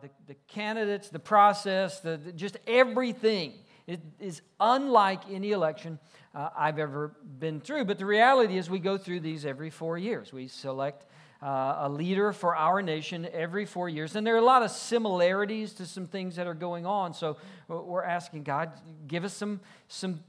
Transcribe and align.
the, 0.00 0.10
the 0.26 0.34
candidates, 0.46 1.08
the 1.08 1.18
process, 1.18 2.00
the, 2.00 2.16
the 2.16 2.32
just 2.32 2.56
everything. 2.66 3.54
It 3.86 4.00
is 4.20 4.42
unlike 4.60 5.22
any 5.30 5.52
election 5.52 5.98
uh, 6.34 6.50
I've 6.56 6.78
ever 6.78 7.16
been 7.38 7.60
through. 7.60 7.86
But 7.86 7.98
the 7.98 8.06
reality 8.06 8.58
is, 8.58 8.68
we 8.68 8.78
go 8.78 8.98
through 8.98 9.20
these 9.20 9.46
every 9.46 9.70
four 9.70 9.96
years. 9.96 10.32
We 10.32 10.48
select 10.48 11.06
uh, 11.42 11.76
a 11.80 11.88
leader 11.88 12.32
for 12.32 12.56
our 12.56 12.82
nation 12.82 13.26
every 13.32 13.64
four 13.64 13.88
years. 13.88 14.16
And 14.16 14.26
there 14.26 14.34
are 14.34 14.38
a 14.38 14.44
lot 14.44 14.62
of 14.62 14.70
similarities 14.70 15.72
to 15.74 15.86
some 15.86 16.06
things 16.06 16.36
that 16.36 16.46
are 16.46 16.54
going 16.54 16.84
on. 16.84 17.14
So 17.14 17.36
we're 17.68 18.04
asking 18.04 18.42
God, 18.42 18.72
give 19.06 19.24
us 19.24 19.32
some, 19.32 19.60
some 19.88 20.20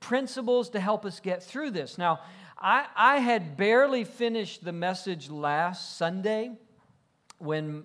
principles 0.00 0.70
to 0.70 0.80
help 0.80 1.04
us 1.04 1.20
get 1.20 1.42
through 1.42 1.72
this. 1.72 1.98
Now, 1.98 2.20
I, 2.58 2.86
I 2.96 3.18
had 3.18 3.56
barely 3.56 4.04
finished 4.04 4.64
the 4.64 4.72
message 4.72 5.30
last 5.30 5.96
Sunday 5.96 6.50
when 7.38 7.84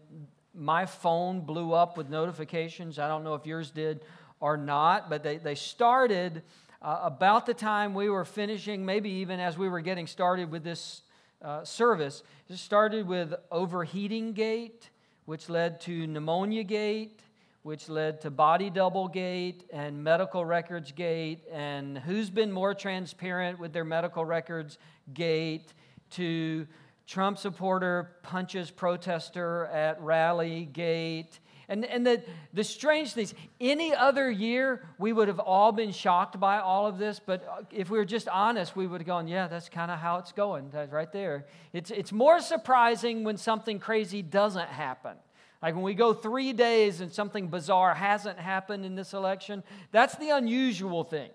my 0.54 0.86
phone 0.86 1.42
blew 1.42 1.74
up 1.74 1.98
with 1.98 2.10
notifications. 2.10 3.00
I 3.00 3.08
don't 3.08 3.24
know 3.24 3.36
if 3.36 3.46
yours 3.46 3.72
did 3.72 4.06
or 4.40 4.58
not, 4.58 5.10
but 5.10 5.24
they, 5.24 5.38
they 5.38 5.56
started 5.56 6.44
uh, 6.82 7.00
about 7.04 7.46
the 7.46 7.54
time 7.54 7.94
we 7.94 8.10
were 8.10 8.26
finishing, 8.26 8.86
maybe 8.86 9.10
even 9.10 9.40
as 9.40 9.58
we 9.58 9.70
were 9.70 9.82
getting 9.82 10.06
started 10.06 10.52
with 10.52 10.64
this 10.64 11.02
uh, 11.42 11.64
service. 11.64 12.24
It 12.50 12.58
started 12.58 13.08
with 13.08 13.34
overheating 13.52 14.34
gate, 14.34 14.90
which 15.26 15.50
led 15.50 15.82
to 15.82 16.08
pneumonia 16.08 16.64
gate, 16.64 17.22
which 17.64 17.88
led 17.88 18.20
to 18.22 18.30
body 18.30 18.70
double 18.70 19.08
gate 19.08 19.64
and 19.72 20.04
medical 20.04 20.44
records 20.44 20.92
gate, 20.92 21.46
and 21.52 21.98
who's 21.98 22.30
been 22.30 22.52
more 22.52 22.74
transparent 22.74 23.60
with 23.60 23.72
their 23.72 23.86
medical 23.86 24.26
records 24.26 24.78
gate, 25.14 25.74
to 26.12 26.68
Trump 27.14 27.38
supporter 27.38 28.10
punches 28.24 28.72
protester 28.72 29.68
at 29.68 30.02
rally 30.02 30.66
gate. 30.66 31.40
And, 31.70 31.86
and 31.86 32.04
the, 32.08 32.24
the 32.54 32.64
strange 32.64 33.14
things, 33.14 33.36
any 33.62 33.94
other 33.94 34.32
year, 34.32 34.84
we 34.98 35.14
would 35.14 35.28
have 35.28 35.38
all 35.38 35.72
been 35.72 35.92
shocked 35.92 36.40
by 36.40 36.58
all 36.58 36.88
of 36.88 36.98
this, 36.98 37.22
but 37.24 37.48
uh, 37.48 37.66
if 37.70 37.92
we 37.92 38.00
were 38.00 38.06
just 38.06 38.28
honest, 38.30 38.76
we 38.76 38.88
would 38.88 39.02
have 39.02 39.06
gone, 39.06 39.28
yeah, 39.28 39.48
that's 39.48 39.70
kind 39.70 39.92
of 39.92 40.00
how 40.00 40.18
it's 40.18 40.32
going. 40.32 40.72
That's 40.72 40.92
right 40.92 41.12
there. 41.12 41.46
It's, 41.72 41.92
it's 41.92 42.12
more 42.12 42.40
surprising 42.40 43.24
when 43.24 43.38
something 43.38 43.78
crazy 43.78 44.24
doesn't 44.24 44.70
happen. 44.70 45.14
Like 45.62 45.76
when 45.76 45.84
we 45.84 45.94
go 45.94 46.16
three 46.16 46.52
days 46.52 47.00
and 47.00 47.14
something 47.14 47.48
bizarre 47.48 47.94
hasn't 47.94 48.40
happened 48.40 48.86
in 48.86 48.96
this 48.96 49.14
election, 49.14 49.62
that's 49.92 50.16
the 50.16 50.32
unusual 50.32 51.04
thing. 51.04 51.30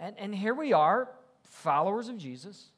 And, 0.00 0.18
and 0.18 0.34
here 0.34 0.52
we 0.52 0.72
are, 0.72 1.08
followers 1.44 2.08
of 2.08 2.18
Jesus, 2.18 2.70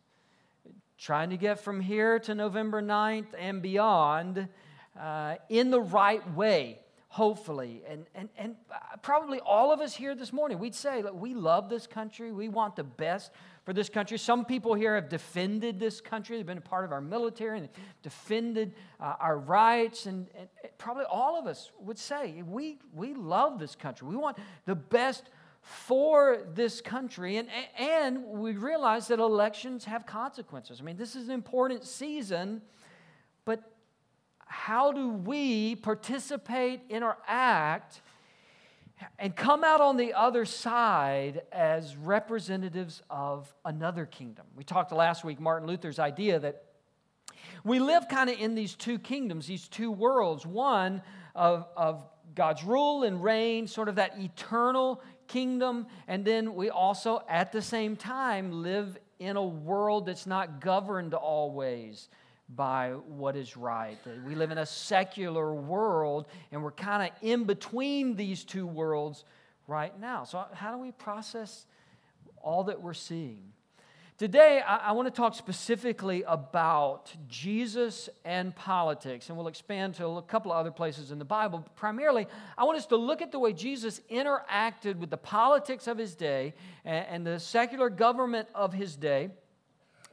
trying 1.02 1.30
to 1.30 1.36
get 1.36 1.58
from 1.58 1.80
here 1.80 2.20
to 2.20 2.32
November 2.32 2.80
9th 2.80 3.26
and 3.36 3.60
beyond 3.60 4.46
uh, 4.98 5.34
in 5.48 5.72
the 5.72 5.80
right 5.80 6.32
way, 6.34 6.78
hopefully. 7.08 7.82
And, 7.88 8.06
and, 8.14 8.28
and 8.38 8.54
probably 9.02 9.40
all 9.40 9.72
of 9.72 9.80
us 9.80 9.96
here 9.96 10.14
this 10.14 10.32
morning, 10.32 10.60
we'd 10.60 10.76
say, 10.76 11.02
that 11.02 11.16
we 11.16 11.34
love 11.34 11.68
this 11.68 11.88
country, 11.88 12.30
we 12.30 12.48
want 12.48 12.76
the 12.76 12.84
best 12.84 13.32
for 13.64 13.72
this 13.72 13.88
country. 13.88 14.16
Some 14.16 14.44
people 14.44 14.74
here 14.74 14.94
have 14.94 15.08
defended 15.08 15.80
this 15.80 16.00
country, 16.00 16.36
they've 16.36 16.46
been 16.46 16.58
a 16.58 16.60
part 16.60 16.84
of 16.84 16.92
our 16.92 17.00
military 17.00 17.58
and 17.58 17.68
defended 18.04 18.72
uh, 19.00 19.14
our 19.18 19.38
rights. 19.38 20.06
And, 20.06 20.28
and, 20.38 20.48
probably 20.78 21.04
all 21.10 21.36
of 21.36 21.48
us 21.48 21.72
would 21.80 21.98
say, 21.98 22.44
we, 22.46 22.78
we 22.94 23.12
love 23.14 23.58
this 23.58 23.74
country. 23.74 24.06
We 24.06 24.16
want 24.16 24.38
the 24.66 24.76
best 24.76 25.24
for 25.62 26.38
this 26.54 26.80
country. 26.80 27.36
And, 27.36 27.48
and 27.78 28.24
we 28.24 28.52
realize 28.52 29.08
that 29.08 29.18
elections 29.20 29.84
have 29.84 30.04
consequences. 30.04 30.80
I 30.80 30.84
mean, 30.84 30.96
this 30.96 31.16
is 31.16 31.28
an 31.28 31.34
important 31.34 31.84
season, 31.84 32.62
but 33.44 33.62
how 34.44 34.92
do 34.92 35.08
we 35.08 35.76
participate, 35.76 36.82
interact, 36.90 38.02
and 39.18 39.34
come 39.34 39.64
out 39.64 39.80
on 39.80 39.96
the 39.96 40.14
other 40.14 40.44
side 40.44 41.42
as 41.52 41.96
representatives 41.96 43.02
of 43.10 43.52
another 43.64 44.06
kingdom. 44.06 44.46
We 44.56 44.64
talked 44.64 44.92
last 44.92 45.24
week, 45.24 45.40
Martin 45.40 45.66
Luther's 45.66 45.98
idea 45.98 46.38
that 46.38 46.64
we 47.64 47.78
live 47.78 48.08
kind 48.08 48.30
of 48.30 48.38
in 48.38 48.54
these 48.54 48.74
two 48.74 48.98
kingdoms, 48.98 49.46
these 49.46 49.68
two 49.68 49.90
worlds 49.90 50.46
one 50.46 51.02
of, 51.34 51.66
of 51.76 52.04
God's 52.34 52.64
rule 52.64 53.04
and 53.04 53.22
reign, 53.22 53.66
sort 53.66 53.88
of 53.88 53.96
that 53.96 54.18
eternal 54.18 55.02
kingdom, 55.32 55.86
and 56.06 56.24
then 56.24 56.54
we 56.54 56.68
also, 56.68 57.22
at 57.28 57.52
the 57.52 57.62
same 57.62 57.96
time, 57.96 58.62
live 58.62 58.98
in 59.18 59.36
a 59.36 59.42
world 59.42 60.06
that's 60.06 60.26
not 60.26 60.60
governed 60.60 61.14
always 61.14 62.08
by 62.54 62.90
what 62.90 63.34
is 63.34 63.56
right. 63.56 63.96
We 64.26 64.34
live 64.34 64.50
in 64.50 64.58
a 64.58 64.66
secular 64.66 65.54
world, 65.54 66.26
and 66.50 66.62
we're 66.62 66.70
kind 66.70 67.02
of 67.02 67.16
in 67.22 67.44
between 67.44 68.14
these 68.14 68.44
two 68.44 68.66
worlds 68.66 69.24
right 69.66 69.98
now. 69.98 70.24
So, 70.24 70.44
how 70.52 70.72
do 70.72 70.78
we 70.78 70.92
process 70.92 71.66
all 72.42 72.64
that 72.64 72.82
we're 72.82 72.92
seeing? 72.92 73.51
Today, 74.22 74.62
I, 74.64 74.76
I 74.76 74.92
want 74.92 75.08
to 75.08 75.10
talk 75.12 75.34
specifically 75.34 76.22
about 76.28 77.12
Jesus 77.26 78.08
and 78.24 78.54
politics, 78.54 79.28
and 79.28 79.36
we'll 79.36 79.48
expand 79.48 79.96
to 79.96 80.06
a 80.06 80.22
couple 80.22 80.52
of 80.52 80.58
other 80.58 80.70
places 80.70 81.10
in 81.10 81.18
the 81.18 81.24
Bible. 81.24 81.58
But 81.58 81.74
primarily, 81.74 82.28
I 82.56 82.62
want 82.62 82.78
us 82.78 82.86
to 82.86 82.96
look 82.96 83.20
at 83.20 83.32
the 83.32 83.40
way 83.40 83.52
Jesus 83.52 84.00
interacted 84.08 84.98
with 84.98 85.10
the 85.10 85.16
politics 85.16 85.88
of 85.88 85.98
his 85.98 86.14
day 86.14 86.54
and, 86.84 87.04
and 87.08 87.26
the 87.26 87.40
secular 87.40 87.90
government 87.90 88.46
of 88.54 88.72
his 88.72 88.94
day, 88.94 89.30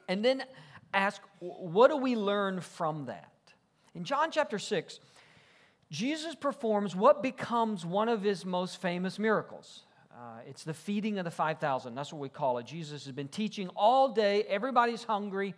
and 0.07 0.25
then 0.25 0.43
ask, 0.91 1.21
what 1.37 1.91
do 1.91 1.97
we 1.97 2.15
learn 2.15 2.61
from 2.61 3.05
that? 3.05 3.31
In 3.93 4.05
John 4.05 4.31
chapter 4.31 4.57
6, 4.57 4.99
Jesus 5.91 6.33
performs 6.33 6.95
what 6.95 7.21
becomes 7.21 7.85
one 7.85 8.09
of 8.09 8.23
his 8.23 8.43
most 8.43 8.81
famous 8.81 9.19
miracles. 9.19 9.83
Uh, 10.19 10.41
it's 10.45 10.65
the 10.65 10.73
feeding 10.73 11.17
of 11.17 11.23
the 11.23 11.31
5,000. 11.31 11.95
That's 11.95 12.11
what 12.11 12.19
we 12.19 12.27
call 12.27 12.57
it. 12.57 12.65
Jesus 12.65 13.05
has 13.05 13.13
been 13.13 13.29
teaching 13.29 13.69
all 13.69 14.09
day. 14.09 14.43
Everybody's 14.49 15.05
hungry. 15.05 15.53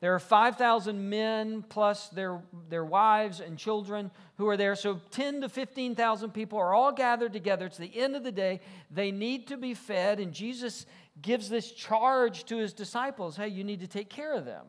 There 0.00 0.14
are 0.14 0.18
5,000 0.18 1.08
men 1.08 1.64
plus 1.66 2.08
their, 2.08 2.42
their 2.68 2.84
wives 2.84 3.40
and 3.40 3.56
children 3.56 4.10
who 4.36 4.48
are 4.48 4.58
there. 4.58 4.74
So 4.74 5.00
10 5.12 5.40
to 5.40 5.48
15,000 5.48 6.30
people 6.32 6.58
are 6.58 6.74
all 6.74 6.92
gathered 6.92 7.32
together. 7.32 7.64
It's 7.64 7.78
the 7.78 7.98
end 7.98 8.14
of 8.14 8.22
the 8.22 8.32
day. 8.32 8.60
They 8.90 9.12
need 9.12 9.46
to 9.46 9.56
be 9.56 9.72
fed. 9.72 10.20
And 10.20 10.34
Jesus 10.34 10.84
gives 11.22 11.48
this 11.48 11.72
charge 11.72 12.44
to 12.46 12.58
his 12.58 12.74
disciples 12.74 13.36
hey, 13.38 13.48
you 13.48 13.64
need 13.64 13.80
to 13.80 13.88
take 13.88 14.10
care 14.10 14.34
of 14.34 14.44
them. 14.44 14.66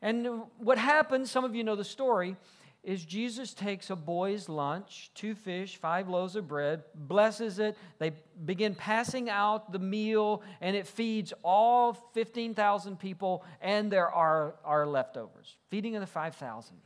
And 0.00 0.42
what 0.58 0.78
happens, 0.78 1.28
some 1.28 1.42
of 1.42 1.56
you 1.56 1.64
know 1.64 1.74
the 1.74 1.82
story, 1.82 2.36
is 2.82 3.04
Jesus 3.04 3.52
takes 3.52 3.90
a 3.90 3.96
boy's 3.96 4.48
lunch, 4.48 5.10
two 5.14 5.34
fish, 5.34 5.76
five 5.76 6.08
loaves 6.08 6.34
of 6.34 6.48
bread, 6.48 6.82
blesses 6.94 7.58
it. 7.58 7.76
They 7.98 8.12
begin 8.44 8.74
passing 8.74 9.28
out 9.28 9.70
the 9.70 9.78
meal, 9.78 10.42
and 10.62 10.74
it 10.74 10.86
feeds 10.86 11.34
all 11.42 11.92
15,000 11.92 12.98
people, 12.98 13.44
and 13.60 13.90
there 13.90 14.08
are, 14.08 14.54
are 14.64 14.86
leftovers. 14.86 15.56
Feeding 15.68 15.94
of 15.94 16.00
the 16.00 16.06
5,000. 16.06 16.76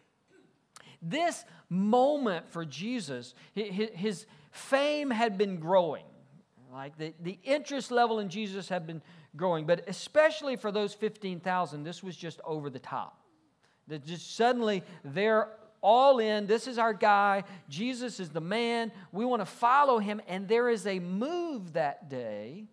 This 1.01 1.45
moment 1.69 2.49
for 2.49 2.65
Jesus, 2.65 3.35
his 3.55 4.27
fame 4.51 5.11
had 5.11 5.39
been 5.39 5.61
growing. 5.61 6.05
Like 6.73 6.99
the, 6.99 7.15
the 7.21 7.39
interest 7.45 7.93
level 7.93 8.19
in 8.19 8.29
Jesus 8.29 8.69
had 8.69 8.85
been 8.85 9.01
growing, 9.37 9.65
but 9.65 9.85
especially 9.87 10.57
for 10.57 10.73
those 10.73 10.93
15,000, 10.93 11.85
this 11.85 12.03
was 12.03 12.17
just 12.17 12.41
over 12.45 12.69
the 12.69 12.81
top. 12.81 13.21
That 13.87 14.05
just 14.05 14.35
suddenly 14.35 14.83
they're 15.05 15.51
all 15.85 16.19
in. 16.19 16.47
This 16.47 16.67
is 16.67 16.79
our 16.79 16.95
guy. 16.95 17.45
Jesus 17.69 18.19
is 18.19 18.31
the 18.31 18.41
man. 18.41 18.91
We 19.13 19.27
want 19.27 19.43
to 19.43 19.47
follow 19.47 19.99
him. 19.99 20.21
And 20.27 20.49
there 20.49 20.71
is 20.71 20.87
a 20.87 20.99
move 20.99 21.75
that 21.75 22.09
day 22.09 22.65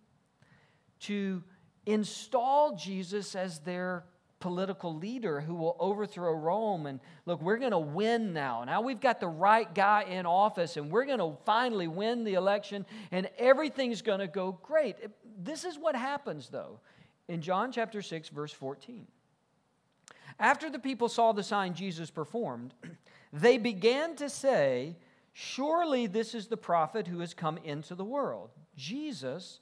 to 1.00 1.42
install 1.84 2.74
Jesus 2.74 3.36
as 3.36 3.60
their 3.60 4.04
political 4.40 4.96
leader 4.96 5.40
who 5.40 5.54
will 5.54 5.76
overthrow 5.78 6.32
Rome. 6.32 6.86
And 6.86 7.00
look, 7.26 7.42
we're 7.42 7.58
going 7.58 7.72
to 7.72 7.78
win 7.78 8.32
now. 8.32 8.64
Now 8.64 8.80
we've 8.80 9.00
got 9.00 9.20
the 9.20 9.28
right 9.28 9.72
guy 9.72 10.04
in 10.04 10.26
office, 10.26 10.76
and 10.76 10.90
we're 10.90 11.04
going 11.04 11.18
to 11.18 11.36
finally 11.44 11.88
win 11.88 12.24
the 12.24 12.34
election, 12.34 12.86
and 13.12 13.28
everything's 13.38 14.02
going 14.02 14.20
to 14.20 14.26
go 14.26 14.58
great. 14.62 14.96
This 15.38 15.64
is 15.64 15.78
what 15.78 15.94
happens, 15.94 16.48
though, 16.48 16.80
in 17.28 17.40
John 17.40 17.70
chapter 17.70 18.02
6, 18.02 18.30
verse 18.30 18.52
14. 18.52 19.06
After 20.42 20.68
the 20.68 20.78
people 20.78 21.08
saw 21.08 21.32
the 21.32 21.42
sign 21.42 21.72
Jesus 21.72 22.10
performed, 22.10 22.74
they 23.32 23.56
began 23.56 24.14
to 24.16 24.28
say, 24.28 24.96
Surely 25.32 26.06
this 26.06 26.34
is 26.34 26.48
the 26.48 26.58
prophet 26.58 27.06
who 27.06 27.20
has 27.20 27.32
come 27.32 27.56
into 27.64 27.94
the 27.94 28.04
world. 28.04 28.50
Jesus 28.76 29.60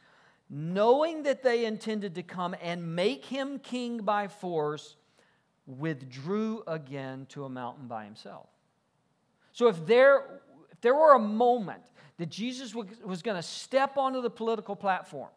knowing 0.50 1.22
that 1.22 1.44
they 1.44 1.64
intended 1.64 2.16
to 2.16 2.22
come 2.24 2.56
and 2.60 2.96
make 2.96 3.24
him 3.24 3.60
king 3.60 3.98
by 3.98 4.26
force, 4.26 4.96
withdrew 5.66 6.64
again 6.66 7.24
to 7.28 7.44
a 7.44 7.48
mountain 7.48 7.86
by 7.86 8.04
himself. 8.04 8.48
So 9.52 9.68
if 9.68 9.86
there, 9.86 10.40
if 10.72 10.80
there 10.80 10.94
were 10.94 11.14
a 11.14 11.20
moment 11.20 11.82
that 12.18 12.28
Jesus 12.28 12.74
was 12.74 13.22
going 13.22 13.36
to 13.36 13.42
step 13.42 13.96
onto 13.96 14.20
the 14.20 14.30
political 14.30 14.74
platform, 14.74 15.30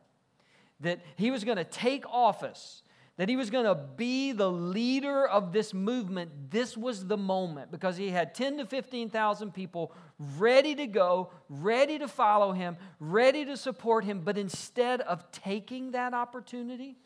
that 0.80 1.00
he 1.16 1.30
was 1.30 1.44
going 1.44 1.58
to 1.58 1.64
take 1.64 2.04
office, 2.10 2.82
that 3.18 3.30
he 3.30 3.36
was 3.36 3.50
going 3.50 3.66
to 3.66 3.76
be 3.76 4.32
the 4.32 4.50
leader 4.50 5.28
of 5.28 5.54
this 5.54 5.74
movement, 5.74 6.32
this 6.50 6.76
was 6.76 7.06
the 7.06 7.18
moment 7.18 7.72
because 7.72 7.96
he 7.96 8.10
had 8.10 8.34
10 8.34 8.58
to 8.58 8.66
15,000 8.66 9.54
people 9.54 9.94
ready 10.38 10.74
to 10.74 10.88
go, 10.88 11.30
ready 11.48 12.00
to 12.00 12.08
follow 12.08 12.54
him, 12.54 12.76
ready 13.00 13.46
to 13.46 13.56
support 13.56 14.04
him. 14.04 14.22
But 14.22 14.38
instead 14.38 15.02
of 15.02 15.32
taking 15.32 15.92
that 15.92 16.16
opportunity, 16.16 16.98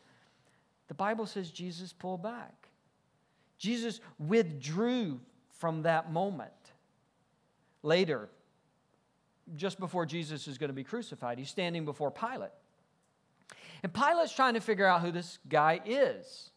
the 0.88 0.94
Bible 0.94 1.26
says 1.26 1.50
Jesus 1.50 1.92
pulled 1.92 2.22
back. 2.22 2.68
Jesus 3.58 4.00
withdrew 4.18 5.20
from 5.58 5.82
that 5.82 6.10
moment. 6.10 6.52
Later, 7.82 8.30
just 9.56 9.78
before 9.78 10.06
Jesus 10.06 10.48
is 10.48 10.56
going 10.56 10.68
to 10.68 10.74
be 10.74 10.84
crucified, 10.84 11.38
he's 11.38 11.50
standing 11.50 11.84
before 11.84 12.10
Pilate. 12.10 12.50
And 13.82 13.92
Pilate's 13.92 14.32
trying 14.32 14.54
to 14.54 14.60
figure 14.60 14.86
out 14.86 15.02
who 15.02 15.10
this 15.10 15.38
guy 15.48 15.80
is 15.84 16.50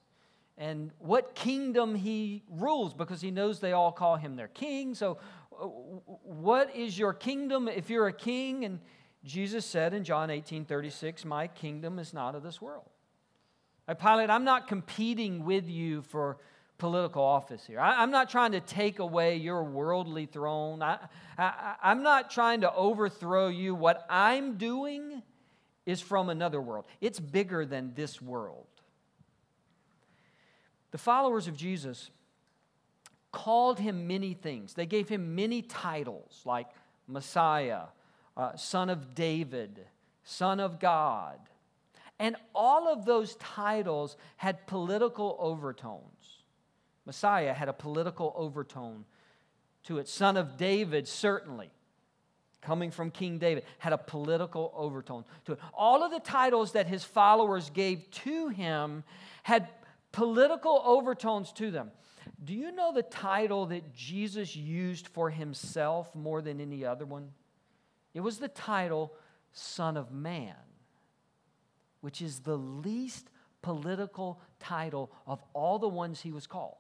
and 0.58 0.92
what 1.00 1.36
kingdom 1.36 1.96
he 1.96 2.44
rules 2.50 2.94
because 2.94 3.22
he 3.22 3.32
knows 3.32 3.60
they 3.60 3.74
all 3.74 3.92
call 3.92 4.16
him 4.16 4.36
their 4.36 4.48
king. 4.48 4.96
So, 4.96 5.18
uh, 5.60 5.66
what 5.66 6.76
is 6.76 6.98
your 6.98 7.14
kingdom 7.14 7.68
if 7.68 7.90
you're 7.90 8.08
a 8.08 8.14
king? 8.14 8.66
And 8.66 8.80
Jesus 9.24 9.66
said 9.66 9.94
in 9.94 10.04
John 10.04 10.30
18 10.30 10.66
36, 10.66 11.26
My 11.26 11.48
kingdom 11.48 12.00
is 12.00 12.14
not 12.14 12.36
of 12.36 12.44
this 12.44 12.62
world. 12.62 12.90
Pilate, 14.00 14.30
I'm 14.30 14.46
not 14.46 14.68
competing 14.68 15.44
with 15.44 15.68
you 15.68 16.02
for 16.04 16.38
political 16.78 17.24
office 17.24 17.66
here. 17.66 17.80
I, 17.80 18.02
am 18.02 18.10
not 18.10 18.30
trying 18.30 18.54
to 18.54 18.60
take 18.60 19.00
away 19.00 19.36
your 19.36 19.64
worldly 19.64 20.26
throne. 20.26 20.82
I, 20.82 20.98
I, 21.38 21.76
I'm 21.84 22.02
not 22.02 22.32
trying 22.32 22.62
to 22.62 22.74
overthrow 22.74 23.50
you. 23.50 23.76
What 23.76 24.06
I'm 24.10 24.58
doing 24.58 25.22
is 25.92 26.02
from 26.02 26.30
another 26.30 26.62
world, 26.62 26.86
it's 27.02 27.20
bigger 27.20 27.66
than 27.66 27.94
this 27.94 28.22
world. 28.22 28.66
The 30.92 30.98
followers 30.98 31.48
of 31.48 31.56
Jesus 31.56 32.10
called 33.32 33.80
him 33.80 34.08
many 34.08 34.34
things. 34.34 34.74
They 34.74 34.86
gave 34.86 35.08
him 35.08 35.36
many 35.36 35.62
titles 35.62 36.42
like 36.46 36.68
Messiah, 37.08 37.84
uh, 38.36 38.56
Son 38.56 38.90
of 38.90 39.16
David, 39.16 39.86
Son 40.24 40.60
of 40.60 40.80
God. 40.80 41.40
And 42.20 42.36
all 42.54 42.88
of 42.88 43.06
those 43.06 43.36
titles 43.36 44.18
had 44.38 44.68
political 44.68 45.38
overtones. 45.40 46.44
Messiah 47.06 47.54
had 47.54 47.68
a 47.68 47.74
political 47.74 48.34
overtone 48.36 49.06
to 49.84 49.98
it. 49.98 50.08
Son 50.08 50.38
of 50.38 50.58
David, 50.58 51.08
certainly 51.08 51.72
coming 52.62 52.92
from 52.92 53.12
King 53.12 53.38
David, 53.38 53.64
had 53.80 53.94
a 53.94 53.98
political 53.98 54.72
overtone 54.76 55.26
to 55.46 55.54
it. 55.54 55.60
All 55.74 56.04
of 56.04 56.12
the 56.12 56.20
titles 56.20 56.74
that 56.74 56.88
his 56.88 57.04
followers 57.04 57.70
gave 57.70 58.10
to 58.12 58.50
him 58.50 59.04
had 59.44 59.68
political 60.12 60.82
overtones 60.86 61.52
to 61.54 61.72
them. 61.72 61.92
Do 62.44 62.54
you 62.54 62.72
know 62.72 62.94
the 62.94 63.04
title 63.04 63.68
that 63.68 63.94
Jesus 63.94 64.56
used 64.56 65.08
for 65.08 65.30
himself 65.30 66.14
more 66.16 66.42
than 66.42 66.60
any 66.60 66.86
other 66.86 67.06
one? 67.06 67.32
It 68.14 68.22
was 68.22 68.38
the 68.38 68.48
title 68.48 69.14
Son 69.54 69.98
of 69.98 70.12
Man, 70.12 70.56
which 72.02 72.22
is 72.22 72.40
the 72.40 72.58
least 72.58 73.30
political 73.62 74.40
title 74.60 75.12
of 75.28 75.44
all 75.54 75.80
the 75.80 75.88
ones 75.88 76.22
he 76.22 76.32
was 76.32 76.48
called. 76.48 76.78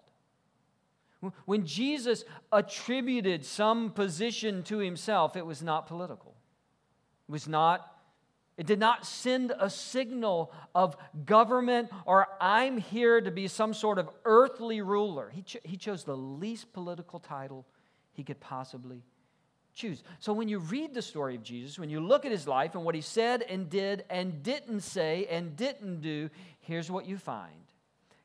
When 1.45 1.65
Jesus 1.65 2.23
attributed 2.51 3.45
some 3.45 3.91
position 3.91 4.63
to 4.63 4.79
himself, 4.79 5.35
it 5.35 5.45
was 5.45 5.61
not 5.61 5.87
political. 5.87 6.35
It 7.27 7.31
was 7.31 7.47
not 7.47 7.87
it 8.57 8.67
did 8.67 8.79
not 8.79 9.07
send 9.07 9.53
a 9.59 9.71
signal 9.71 10.51
of 10.75 10.95
government 11.25 11.89
or 12.05 12.27
I'm 12.39 12.77
here 12.77 13.19
to 13.19 13.31
be 13.31 13.47
some 13.47 13.73
sort 13.73 13.97
of 13.97 14.07
earthly 14.23 14.81
ruler. 14.81 15.31
He, 15.33 15.41
cho- 15.41 15.59
he 15.63 15.77
chose 15.77 16.03
the 16.03 16.17
least 16.17 16.71
political 16.71 17.17
title 17.19 17.65
he 18.11 18.23
could 18.23 18.39
possibly 18.39 19.03
choose. 19.73 20.03
So 20.19 20.33
when 20.33 20.47
you 20.47 20.59
read 20.59 20.93
the 20.93 21.01
story 21.01 21.35
of 21.35 21.43
Jesus, 21.43 21.79
when 21.79 21.89
you 21.89 22.01
look 22.01 22.25
at 22.25 22.31
his 22.31 22.47
life 22.47 22.75
and 22.75 22.83
what 22.83 22.93
he 22.93 23.01
said 23.01 23.41
and 23.41 23.69
did 23.69 24.03
and 24.09 24.43
didn't 24.43 24.81
say 24.81 25.25
and 25.29 25.55
didn't 25.55 26.01
do, 26.01 26.29
here's 26.59 26.91
what 26.91 27.07
you 27.07 27.17
find 27.17 27.63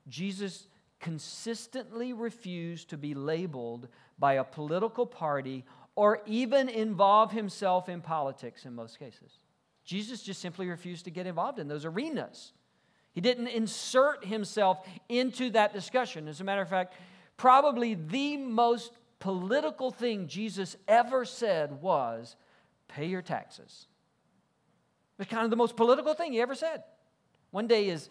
Jesus 0.09 0.67
consistently 1.01 2.13
refused 2.13 2.91
to 2.91 2.97
be 2.97 3.15
labeled 3.15 3.89
by 4.19 4.35
a 4.35 4.45
political 4.45 5.07
party 5.07 5.65
or 5.95 6.23
even 6.27 6.69
involve 6.69 7.33
himself 7.33 7.89
in 7.89 8.01
politics 8.01 8.65
in 8.65 8.75
most 8.75 8.99
cases. 8.99 9.39
Jesus 9.85 10.23
just 10.23 10.41
simply 10.41 10.69
refused 10.69 11.05
to 11.05 11.11
get 11.11 11.27
involved 11.27 11.59
in 11.59 11.69
those 11.69 11.85
arenas. 11.85 12.53
He 13.13 13.21
didn't 13.21 13.49
insert 13.49 14.25
himself 14.25 14.87
into 15.09 15.51
that 15.51 15.73
discussion. 15.73 16.29
As 16.29 16.41
a 16.41 16.45
matter 16.45 16.61
of 16.61 16.69
fact, 16.69 16.95
probably 17.37 17.95
the 17.95 18.37
most 18.37 18.93
political 19.21 19.91
thing 19.91 20.27
Jesus 20.27 20.77
ever 20.87 21.25
said 21.25 21.81
was 21.81 22.37
pay 22.89 23.07
your 23.07 23.23
taxes. 23.23 23.87
It's 25.19 25.31
kind 25.31 25.45
of 25.45 25.51
the 25.51 25.57
most 25.57 25.77
political 25.77 26.15
thing 26.15 26.33
he 26.33 26.41
ever 26.41 26.55
said. 26.55 26.83
One 27.51 27.67
day, 27.67 27.87
his, 27.87 28.11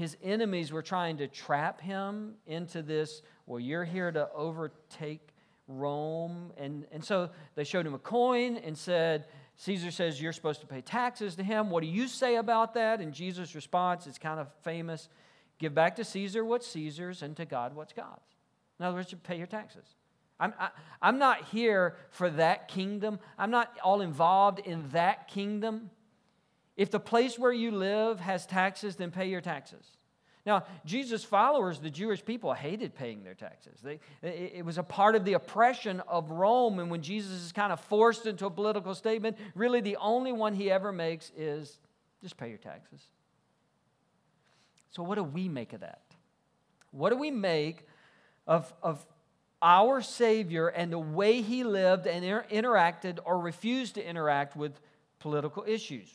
his 0.00 0.16
enemies 0.22 0.72
were 0.72 0.80
trying 0.80 1.18
to 1.18 1.28
trap 1.28 1.78
him 1.78 2.34
into 2.46 2.80
this, 2.80 3.20
well, 3.44 3.60
you're 3.60 3.84
here 3.84 4.10
to 4.10 4.30
overtake 4.34 5.28
Rome. 5.68 6.52
And, 6.56 6.86
and 6.90 7.04
so 7.04 7.28
they 7.54 7.64
showed 7.64 7.86
him 7.86 7.92
a 7.92 7.98
coin 7.98 8.56
and 8.56 8.76
said, 8.76 9.26
Caesar 9.56 9.90
says 9.90 10.20
you're 10.20 10.32
supposed 10.32 10.62
to 10.62 10.66
pay 10.66 10.80
taxes 10.80 11.36
to 11.36 11.42
him. 11.42 11.68
What 11.68 11.82
do 11.82 11.86
you 11.86 12.08
say 12.08 12.36
about 12.36 12.72
that? 12.74 13.02
And 13.02 13.12
Jesus' 13.12 13.54
response 13.54 14.06
is 14.06 14.16
kind 14.16 14.40
of 14.40 14.48
famous 14.62 15.10
give 15.58 15.74
back 15.74 15.96
to 15.96 16.04
Caesar 16.04 16.46
what's 16.46 16.66
Caesar's 16.68 17.20
and 17.20 17.36
to 17.36 17.44
God 17.44 17.76
what's 17.76 17.92
God's. 17.92 18.36
In 18.78 18.86
other 18.86 18.96
words, 18.96 19.12
you 19.12 19.18
pay 19.18 19.36
your 19.36 19.46
taxes. 19.46 19.84
I'm, 20.40 20.54
I, 20.58 20.64
am 20.64 20.70
i 21.02 21.08
am 21.10 21.18
not 21.18 21.44
here 21.50 21.96
for 22.08 22.30
that 22.30 22.68
kingdom. 22.68 23.20
I'm 23.36 23.50
not 23.50 23.76
all 23.84 24.00
involved 24.00 24.60
in 24.60 24.88
that 24.92 25.28
kingdom. 25.28 25.90
If 26.80 26.90
the 26.90 26.98
place 26.98 27.38
where 27.38 27.52
you 27.52 27.72
live 27.72 28.20
has 28.20 28.46
taxes, 28.46 28.96
then 28.96 29.10
pay 29.10 29.28
your 29.28 29.42
taxes. 29.42 29.84
Now, 30.46 30.64
Jesus' 30.86 31.22
followers, 31.22 31.78
the 31.78 31.90
Jewish 31.90 32.24
people, 32.24 32.54
hated 32.54 32.94
paying 32.94 33.22
their 33.22 33.34
taxes. 33.34 33.82
They, 33.82 34.00
it 34.22 34.64
was 34.64 34.78
a 34.78 34.82
part 34.82 35.14
of 35.14 35.26
the 35.26 35.34
oppression 35.34 36.00
of 36.08 36.30
Rome. 36.30 36.78
And 36.78 36.90
when 36.90 37.02
Jesus 37.02 37.32
is 37.32 37.52
kind 37.52 37.70
of 37.70 37.80
forced 37.80 38.24
into 38.24 38.46
a 38.46 38.50
political 38.50 38.94
statement, 38.94 39.36
really 39.54 39.82
the 39.82 39.96
only 39.96 40.32
one 40.32 40.54
he 40.54 40.70
ever 40.70 40.90
makes 40.90 41.30
is 41.36 41.78
just 42.22 42.38
pay 42.38 42.48
your 42.48 42.56
taxes. 42.56 43.02
So, 44.90 45.02
what 45.02 45.16
do 45.16 45.22
we 45.22 45.50
make 45.50 45.74
of 45.74 45.80
that? 45.80 46.00
What 46.92 47.10
do 47.10 47.18
we 47.18 47.30
make 47.30 47.86
of, 48.46 48.72
of 48.82 49.04
our 49.60 50.00
Savior 50.00 50.68
and 50.68 50.90
the 50.90 50.98
way 50.98 51.42
he 51.42 51.62
lived 51.62 52.06
and 52.06 52.24
inter- 52.24 52.46
interacted 52.50 53.18
or 53.26 53.38
refused 53.38 53.96
to 53.96 54.08
interact 54.08 54.56
with 54.56 54.80
political 55.18 55.62
issues? 55.66 56.08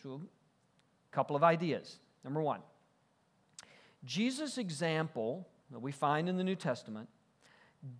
Couple 1.15 1.37
of 1.37 1.45
ideas. 1.45 1.99
Number 2.25 2.41
one, 2.41 2.59
Jesus' 4.03 4.57
example 4.57 5.47
that 5.71 5.79
we 5.79 5.93
find 5.93 6.27
in 6.27 6.35
the 6.35 6.43
New 6.43 6.57
Testament 6.57 7.07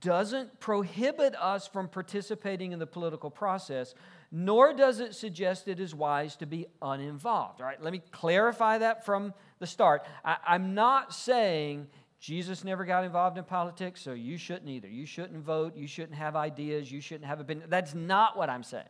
doesn't 0.01 0.59
prohibit 0.59 1.33
us 1.35 1.65
from 1.65 1.87
participating 1.87 2.73
in 2.73 2.79
the 2.79 2.85
political 2.85 3.29
process, 3.29 3.95
nor 4.33 4.73
does 4.73 4.99
it 4.99 5.15
suggest 5.15 5.69
it 5.69 5.79
is 5.79 5.95
wise 5.95 6.35
to 6.35 6.45
be 6.45 6.65
uninvolved. 6.81 7.61
All 7.61 7.67
right, 7.67 7.81
let 7.81 7.93
me 7.93 8.01
clarify 8.11 8.79
that 8.79 9.05
from 9.05 9.33
the 9.59 9.67
start. 9.67 10.05
I, 10.25 10.35
am 10.47 10.73
not 10.73 11.13
saying 11.13 11.87
Jesus 12.19 12.65
never 12.65 12.83
got 12.83 13.05
involved 13.05 13.37
in 13.37 13.45
politics, 13.45 14.01
so 14.01 14.11
you 14.11 14.37
shouldn't 14.37 14.67
either. 14.67 14.89
You 14.89 15.05
shouldn't 15.05 15.41
vote, 15.41 15.77
you 15.77 15.87
shouldn't 15.87 16.17
have 16.17 16.35
ideas, 16.35 16.91
you 16.91 16.99
shouldn't 16.99 17.27
have 17.27 17.39
opinions. 17.39 17.69
That's 17.69 17.95
not 17.95 18.37
what 18.37 18.49
I'm 18.49 18.63
saying. 18.63 18.83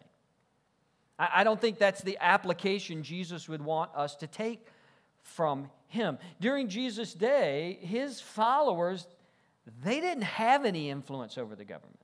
I 1.17 1.43
don't 1.43 1.60
think 1.60 1.77
that's 1.77 2.01
the 2.01 2.17
application 2.19 3.03
Jesus 3.03 3.48
would 3.48 3.62
want 3.62 3.91
us 3.95 4.15
to 4.17 4.27
take 4.27 4.65
from 5.22 5.69
him. 5.88 6.17
During 6.41 6.67
Jesus' 6.67 7.13
day, 7.13 7.79
his 7.81 8.19
followers, 8.19 9.07
they 9.84 10.01
didn't 10.01 10.24
have 10.24 10.65
any 10.65 10.89
influence 10.89 11.38
over 11.38 11.55
the 11.55 11.65
government. 11.65 12.00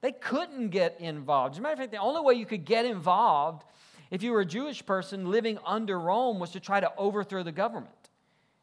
They 0.00 0.12
couldn't 0.12 0.70
get 0.70 1.00
involved. 1.00 1.54
As 1.54 1.58
a 1.58 1.62
matter 1.62 1.74
of 1.74 1.78
fact, 1.78 1.92
the 1.92 1.98
only 1.98 2.22
way 2.22 2.34
you 2.34 2.46
could 2.46 2.64
get 2.64 2.84
involved 2.86 3.64
if 4.10 4.22
you 4.22 4.32
were 4.32 4.40
a 4.40 4.46
Jewish 4.46 4.84
person 4.84 5.30
living 5.30 5.58
under 5.64 5.98
Rome 5.98 6.38
was 6.38 6.50
to 6.50 6.60
try 6.60 6.80
to 6.80 6.92
overthrow 6.96 7.42
the 7.42 7.52
government. 7.52 7.94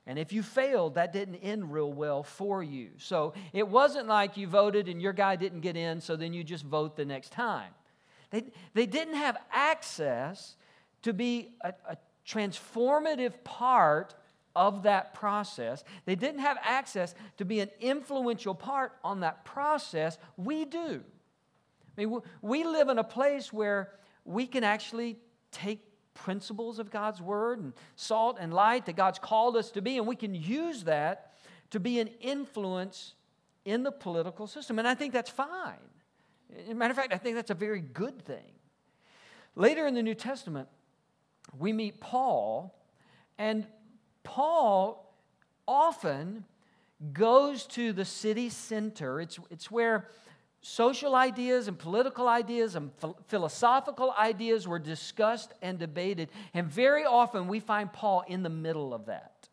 And 0.05 0.19
if 0.19 0.33
you 0.33 0.43
failed, 0.43 0.95
that 0.95 1.13
didn't 1.13 1.35
end 1.35 1.71
real 1.71 1.93
well 1.93 2.23
for 2.23 2.63
you. 2.63 2.89
So 2.97 3.33
it 3.53 3.67
wasn't 3.67 4.07
like 4.07 4.37
you 4.37 4.47
voted 4.47 4.87
and 4.87 5.01
your 5.01 5.13
guy 5.13 5.35
didn't 5.35 5.61
get 5.61 5.77
in, 5.77 6.01
so 6.01 6.15
then 6.15 6.33
you 6.33 6.43
just 6.43 6.65
vote 6.65 6.95
the 6.95 7.05
next 7.05 7.31
time. 7.31 7.71
They, 8.31 8.43
they 8.73 8.85
didn't 8.85 9.15
have 9.15 9.37
access 9.51 10.55
to 11.01 11.13
be 11.13 11.55
a, 11.61 11.73
a 11.87 11.97
transformative 12.27 13.43
part 13.43 14.15
of 14.55 14.83
that 14.83 15.13
process. 15.13 15.83
They 16.05 16.15
didn't 16.15 16.41
have 16.41 16.57
access 16.61 17.15
to 17.37 17.45
be 17.45 17.59
an 17.59 17.69
influential 17.79 18.53
part 18.53 18.93
on 19.03 19.21
that 19.21 19.45
process. 19.45 20.17
We 20.37 20.65
do. 20.65 21.03
I 21.97 22.05
mean, 22.05 22.19
we 22.41 22.63
live 22.63 22.89
in 22.89 22.97
a 22.97 23.03
place 23.03 23.53
where 23.53 23.91
we 24.25 24.47
can 24.47 24.63
actually 24.63 25.17
take 25.51 25.79
principles 26.13 26.79
of 26.79 26.91
God's 26.91 27.21
word 27.21 27.59
and 27.59 27.73
salt 27.95 28.37
and 28.39 28.53
light 28.53 28.85
that 28.85 28.95
God's 28.95 29.19
called 29.19 29.55
us 29.55 29.71
to 29.71 29.81
be, 29.81 29.97
and 29.97 30.05
we 30.05 30.15
can 30.15 30.35
use 30.35 30.83
that 30.83 31.33
to 31.71 31.79
be 31.79 31.99
an 31.99 32.09
influence 32.19 33.13
in 33.65 33.83
the 33.83 33.91
political 33.91 34.47
system. 34.47 34.79
And 34.79 34.87
I 34.87 34.95
think 34.95 35.13
that's 35.13 35.29
fine. 35.29 35.77
As 36.57 36.69
a 36.69 36.73
matter 36.73 36.91
of 36.91 36.97
fact, 36.97 37.13
I 37.13 37.17
think 37.17 37.35
that's 37.35 37.51
a 37.51 37.55
very 37.55 37.81
good 37.81 38.21
thing. 38.21 38.53
Later 39.55 39.87
in 39.87 39.93
the 39.93 40.03
New 40.03 40.15
Testament, 40.15 40.67
we 41.57 41.73
meet 41.73 41.99
Paul, 41.99 42.75
and 43.37 43.65
Paul 44.23 45.13
often 45.67 46.45
goes 47.13 47.65
to 47.67 47.93
the 47.93 48.05
city 48.05 48.49
center. 48.49 49.21
It's, 49.21 49.39
it's 49.49 49.71
where 49.71 50.07
social 50.61 51.15
ideas 51.15 51.67
and 51.67 51.77
political 51.77 52.27
ideas 52.27 52.75
and 52.75 52.91
philosophical 53.27 54.13
ideas 54.17 54.67
were 54.67 54.79
discussed 54.79 55.53
and 55.61 55.79
debated. 55.79 56.29
And 56.53 56.67
very 56.67 57.05
often 57.05 57.47
we 57.47 57.59
find 57.59 57.91
Paul 57.91 58.23
in 58.27 58.43
the 58.43 58.49
middle 58.49 58.93
of 58.93 59.05
that. 59.05 59.47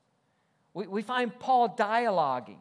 We, 0.75 0.87
we 0.87 1.03
find 1.03 1.37
Paul 1.39 1.77
dialoguing 1.77 2.59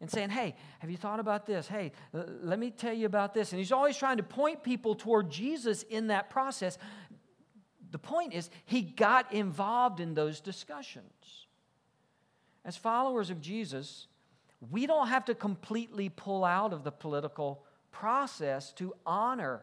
and 0.00 0.10
saying, 0.10 0.30
Hey, 0.30 0.54
have 0.80 0.90
you 0.90 0.96
thought 0.96 1.20
about 1.20 1.46
this? 1.46 1.66
Hey, 1.66 1.92
let 2.12 2.58
me 2.58 2.70
tell 2.70 2.92
you 2.92 3.06
about 3.06 3.34
this. 3.34 3.52
And 3.52 3.58
he's 3.58 3.72
always 3.72 3.96
trying 3.96 4.18
to 4.18 4.22
point 4.22 4.62
people 4.62 4.94
toward 4.94 5.30
Jesus 5.30 5.82
in 5.84 6.08
that 6.08 6.30
process. 6.30 6.78
The 7.90 7.98
point 7.98 8.34
is, 8.34 8.50
he 8.64 8.82
got 8.82 9.32
involved 9.32 10.00
in 10.00 10.14
those 10.14 10.40
discussions. 10.40 11.46
As 12.64 12.76
followers 12.76 13.30
of 13.30 13.40
Jesus, 13.40 14.08
we 14.70 14.86
don't 14.86 15.08
have 15.08 15.26
to 15.26 15.34
completely 15.34 16.08
pull 16.08 16.44
out 16.44 16.72
of 16.72 16.82
the 16.82 16.90
political 16.90 17.64
process 17.90 18.72
to 18.72 18.94
honor 19.06 19.62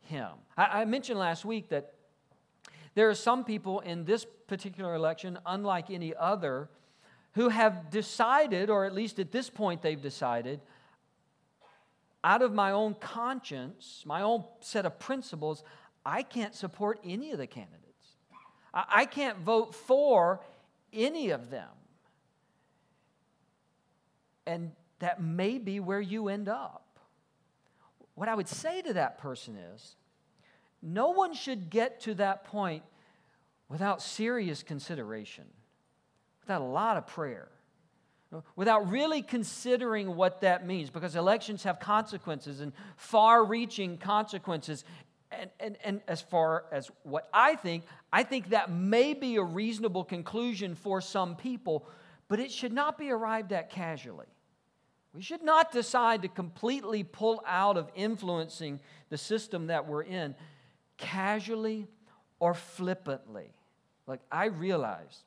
him. 0.00 0.30
I, 0.56 0.82
I 0.82 0.84
mentioned 0.84 1.18
last 1.18 1.44
week 1.44 1.70
that 1.70 1.94
there 2.94 3.08
are 3.08 3.14
some 3.14 3.44
people 3.44 3.80
in 3.80 4.04
this 4.04 4.26
particular 4.46 4.94
election, 4.94 5.38
unlike 5.46 5.90
any 5.90 6.14
other, 6.14 6.68
who 7.34 7.48
have 7.48 7.90
decided, 7.90 8.70
or 8.70 8.84
at 8.84 8.94
least 8.94 9.18
at 9.18 9.32
this 9.32 9.48
point 9.48 9.82
they've 9.82 10.00
decided, 10.00 10.60
out 12.24 12.42
of 12.42 12.52
my 12.52 12.70
own 12.70 12.94
conscience, 12.94 14.02
my 14.06 14.22
own 14.22 14.44
set 14.60 14.86
of 14.86 14.98
principles, 14.98 15.64
I 16.04 16.22
can't 16.22 16.54
support 16.54 17.00
any 17.04 17.32
of 17.32 17.38
the 17.38 17.46
candidates. 17.46 17.78
I 18.74 19.04
can't 19.04 19.38
vote 19.38 19.74
for 19.74 20.40
any 20.92 21.30
of 21.30 21.50
them. 21.50 21.68
And 24.46 24.72
that 25.00 25.22
may 25.22 25.58
be 25.58 25.80
where 25.80 26.00
you 26.00 26.28
end 26.28 26.48
up. 26.48 26.98
What 28.14 28.28
I 28.28 28.34
would 28.34 28.48
say 28.48 28.82
to 28.82 28.94
that 28.94 29.18
person 29.18 29.56
is 29.56 29.96
no 30.80 31.10
one 31.10 31.34
should 31.34 31.70
get 31.70 32.00
to 32.02 32.14
that 32.14 32.44
point 32.44 32.82
without 33.68 34.02
serious 34.02 34.62
consideration, 34.62 35.44
without 36.42 36.60
a 36.60 36.64
lot 36.64 36.96
of 36.96 37.06
prayer, 37.06 37.48
without 38.56 38.90
really 38.90 39.22
considering 39.22 40.16
what 40.16 40.40
that 40.40 40.66
means, 40.66 40.90
because 40.90 41.16
elections 41.16 41.62
have 41.64 41.78
consequences 41.80 42.60
and 42.60 42.72
far 42.96 43.44
reaching 43.44 43.98
consequences. 43.98 44.84
And, 45.30 45.50
and, 45.60 45.76
and 45.82 46.00
as 46.08 46.20
far 46.20 46.64
as 46.70 46.90
what 47.04 47.28
I 47.32 47.56
think, 47.56 47.84
I 48.12 48.22
think 48.22 48.50
that 48.50 48.70
may 48.70 49.14
be 49.14 49.36
a 49.36 49.42
reasonable 49.42 50.04
conclusion 50.04 50.74
for 50.74 51.00
some 51.00 51.36
people, 51.36 51.86
but 52.28 52.38
it 52.38 52.50
should 52.50 52.72
not 52.72 52.98
be 52.98 53.10
arrived 53.10 53.52
at 53.52 53.70
casually. 53.70 54.26
We 55.14 55.22
should 55.22 55.42
not 55.42 55.72
decide 55.72 56.22
to 56.22 56.28
completely 56.28 57.04
pull 57.04 57.42
out 57.46 57.76
of 57.76 57.90
influencing 57.94 58.80
the 59.10 59.18
system 59.18 59.66
that 59.66 59.86
we're 59.86 60.02
in 60.02 60.34
casually 60.96 61.86
or 62.38 62.54
flippantly. 62.54 63.52
Like, 64.06 64.20
I 64.30 64.46
realize 64.46 65.24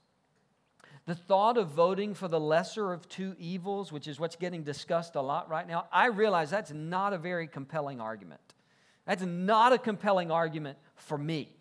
the 1.05 1.15
thought 1.15 1.57
of 1.57 1.69
voting 1.69 2.13
for 2.13 2.27
the 2.27 2.39
lesser 2.39 2.91
of 2.91 3.07
two 3.07 3.35
evils, 3.37 3.91
which 3.91 4.07
is 4.07 4.19
what's 4.19 4.35
getting 4.35 4.63
discussed 4.63 5.15
a 5.15 5.21
lot 5.21 5.49
right 5.49 5.67
now, 5.67 5.85
I 5.91 6.07
realize 6.07 6.49
that's 6.49 6.71
not 6.71 7.13
a 7.13 7.17
very 7.17 7.47
compelling 7.47 8.01
argument. 8.01 8.41
That's 9.05 9.23
not 9.23 9.71
a 9.71 9.77
compelling 9.77 10.31
argument 10.31 10.79
for 10.95 11.17
me. 11.17 11.51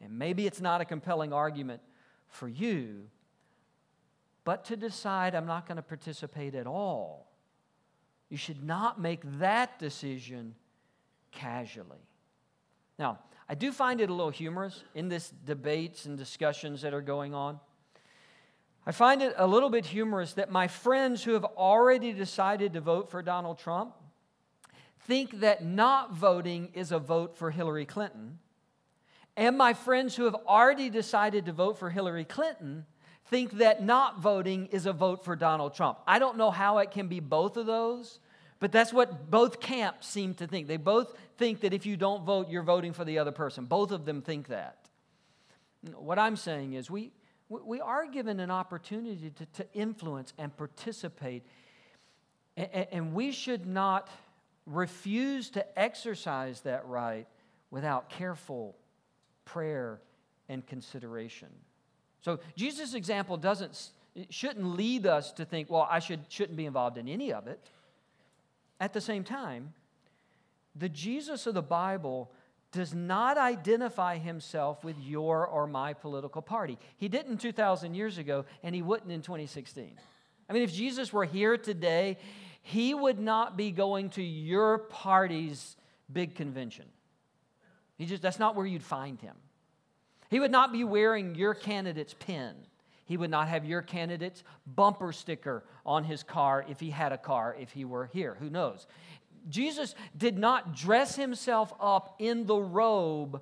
And 0.00 0.18
maybe 0.18 0.46
it's 0.46 0.60
not 0.60 0.80
a 0.80 0.84
compelling 0.84 1.32
argument 1.32 1.82
for 2.28 2.48
you, 2.48 3.08
but 4.44 4.64
to 4.66 4.76
decide 4.76 5.34
I'm 5.34 5.46
not 5.46 5.66
going 5.66 5.76
to 5.76 5.82
participate 5.82 6.54
at 6.54 6.66
all, 6.66 7.26
you 8.28 8.36
should 8.36 8.62
not 8.62 9.00
make 9.00 9.20
that 9.40 9.78
decision 9.80 10.54
casually. 11.32 11.98
Now, 12.98 13.18
I 13.48 13.56
do 13.56 13.72
find 13.72 14.00
it 14.00 14.08
a 14.08 14.14
little 14.14 14.30
humorous 14.30 14.84
in 14.94 15.08
this 15.08 15.32
debates 15.44 16.06
and 16.06 16.16
discussions 16.16 16.82
that 16.82 16.94
are 16.94 17.00
going 17.00 17.34
on. 17.34 17.58
I 18.86 18.92
find 18.92 19.22
it 19.22 19.34
a 19.36 19.46
little 19.46 19.70
bit 19.70 19.86
humorous 19.86 20.34
that 20.34 20.50
my 20.50 20.68
friends 20.68 21.22
who 21.22 21.34
have 21.34 21.44
already 21.44 22.12
decided 22.12 22.72
to 22.72 22.80
vote 22.80 23.10
for 23.10 23.22
Donald 23.22 23.58
Trump 23.58 23.94
think 25.00 25.40
that 25.40 25.64
not 25.64 26.14
voting 26.14 26.70
is 26.74 26.92
a 26.92 26.98
vote 26.98 27.36
for 27.36 27.50
Hillary 27.50 27.86
Clinton 27.86 28.38
and 29.36 29.56
my 29.56 29.72
friends 29.72 30.16
who 30.16 30.24
have 30.24 30.34
already 30.46 30.90
decided 30.90 31.46
to 31.46 31.52
vote 31.52 31.78
for 31.78 31.90
Hillary 31.90 32.24
Clinton 32.24 32.84
think 33.26 33.52
that 33.52 33.82
not 33.82 34.20
voting 34.20 34.66
is 34.66 34.86
a 34.86 34.92
vote 34.92 35.24
for 35.24 35.36
Donald 35.36 35.74
Trump. 35.74 35.98
I 36.06 36.18
don't 36.18 36.36
know 36.36 36.50
how 36.50 36.78
it 36.78 36.90
can 36.90 37.08
be 37.08 37.20
both 37.20 37.56
of 37.56 37.66
those, 37.66 38.18
but 38.58 38.72
that's 38.72 38.92
what 38.92 39.30
both 39.30 39.60
camps 39.60 40.08
seem 40.08 40.34
to 40.34 40.46
think. 40.46 40.66
They 40.66 40.76
both 40.76 41.16
think 41.38 41.60
that 41.60 41.72
if 41.72 41.86
you 41.86 41.96
don't 41.96 42.24
vote, 42.24 42.50
you're 42.50 42.62
voting 42.62 42.92
for 42.92 43.04
the 43.04 43.18
other 43.18 43.32
person. 43.32 43.64
Both 43.64 43.92
of 43.92 44.04
them 44.04 44.20
think 44.20 44.48
that. 44.48 44.76
What 45.94 46.18
I'm 46.18 46.36
saying 46.36 46.74
is, 46.74 46.90
we, 46.90 47.12
we 47.50 47.80
are 47.80 48.06
given 48.06 48.40
an 48.40 48.50
opportunity 48.50 49.30
to, 49.30 49.46
to 49.46 49.66
influence 49.74 50.32
and 50.38 50.56
participate, 50.56 51.44
and, 52.56 53.12
we 53.12 53.32
should 53.32 53.66
not 53.66 54.08
refuse 54.66 55.50
to 55.50 55.78
exercise 55.78 56.60
that 56.60 56.86
right 56.86 57.26
without 57.70 58.08
careful 58.08 58.76
prayer 59.44 60.00
and 60.48 60.66
consideration. 60.66 61.48
So 62.20 62.38
Jesus' 62.56 62.94
example 62.94 63.36
doesn't 63.36 63.90
shouldn't 64.28 64.76
lead 64.76 65.06
us 65.06 65.32
to 65.32 65.44
think, 65.44 65.70
well, 65.70 65.86
I 65.88 66.00
should, 66.00 66.20
shouldn't 66.28 66.56
be 66.56 66.66
involved 66.66 66.98
in 66.98 67.08
any 67.08 67.32
of 67.32 67.46
it. 67.46 67.60
At 68.80 68.92
the 68.92 69.00
same 69.00 69.24
time, 69.24 69.72
the 70.74 70.88
Jesus 70.88 71.46
of 71.46 71.54
the 71.54 71.62
Bible 71.62 72.30
does 72.72 72.94
not 72.94 73.36
identify 73.36 74.18
himself 74.18 74.84
with 74.84 74.96
your 75.00 75.46
or 75.46 75.66
my 75.66 75.92
political 75.92 76.40
party. 76.40 76.78
He 76.96 77.08
didn't 77.08 77.38
2,000 77.38 77.94
years 77.94 78.18
ago, 78.18 78.44
and 78.62 78.74
he 78.74 78.82
wouldn't 78.82 79.10
in 79.10 79.22
2016. 79.22 79.98
I 80.48 80.52
mean, 80.52 80.62
if 80.62 80.72
Jesus 80.72 81.12
were 81.12 81.24
here 81.24 81.56
today, 81.56 82.18
he 82.62 82.94
would 82.94 83.18
not 83.18 83.56
be 83.56 83.70
going 83.70 84.10
to 84.10 84.22
your 84.22 84.78
party's 84.78 85.76
big 86.12 86.34
convention. 86.34 86.86
He 87.98 88.06
just, 88.06 88.22
that's 88.22 88.38
not 88.38 88.56
where 88.56 88.66
you'd 88.66 88.82
find 88.82 89.20
him. 89.20 89.36
He 90.28 90.38
would 90.38 90.50
not 90.50 90.72
be 90.72 90.84
wearing 90.84 91.34
your 91.34 91.54
candidate's 91.54 92.14
pin. 92.14 92.54
He 93.04 93.16
would 93.16 93.30
not 93.30 93.48
have 93.48 93.64
your 93.64 93.82
candidate's 93.82 94.44
bumper 94.66 95.12
sticker 95.12 95.64
on 95.84 96.04
his 96.04 96.22
car 96.22 96.64
if 96.68 96.78
he 96.78 96.90
had 96.90 97.12
a 97.12 97.18
car, 97.18 97.56
if 97.58 97.72
he 97.72 97.84
were 97.84 98.06
here. 98.06 98.36
Who 98.38 98.48
knows? 98.48 98.86
Jesus 99.48 99.94
did 100.16 100.38
not 100.38 100.74
dress 100.74 101.16
himself 101.16 101.72
up 101.80 102.16
in 102.18 102.46
the 102.46 102.56
robe 102.56 103.40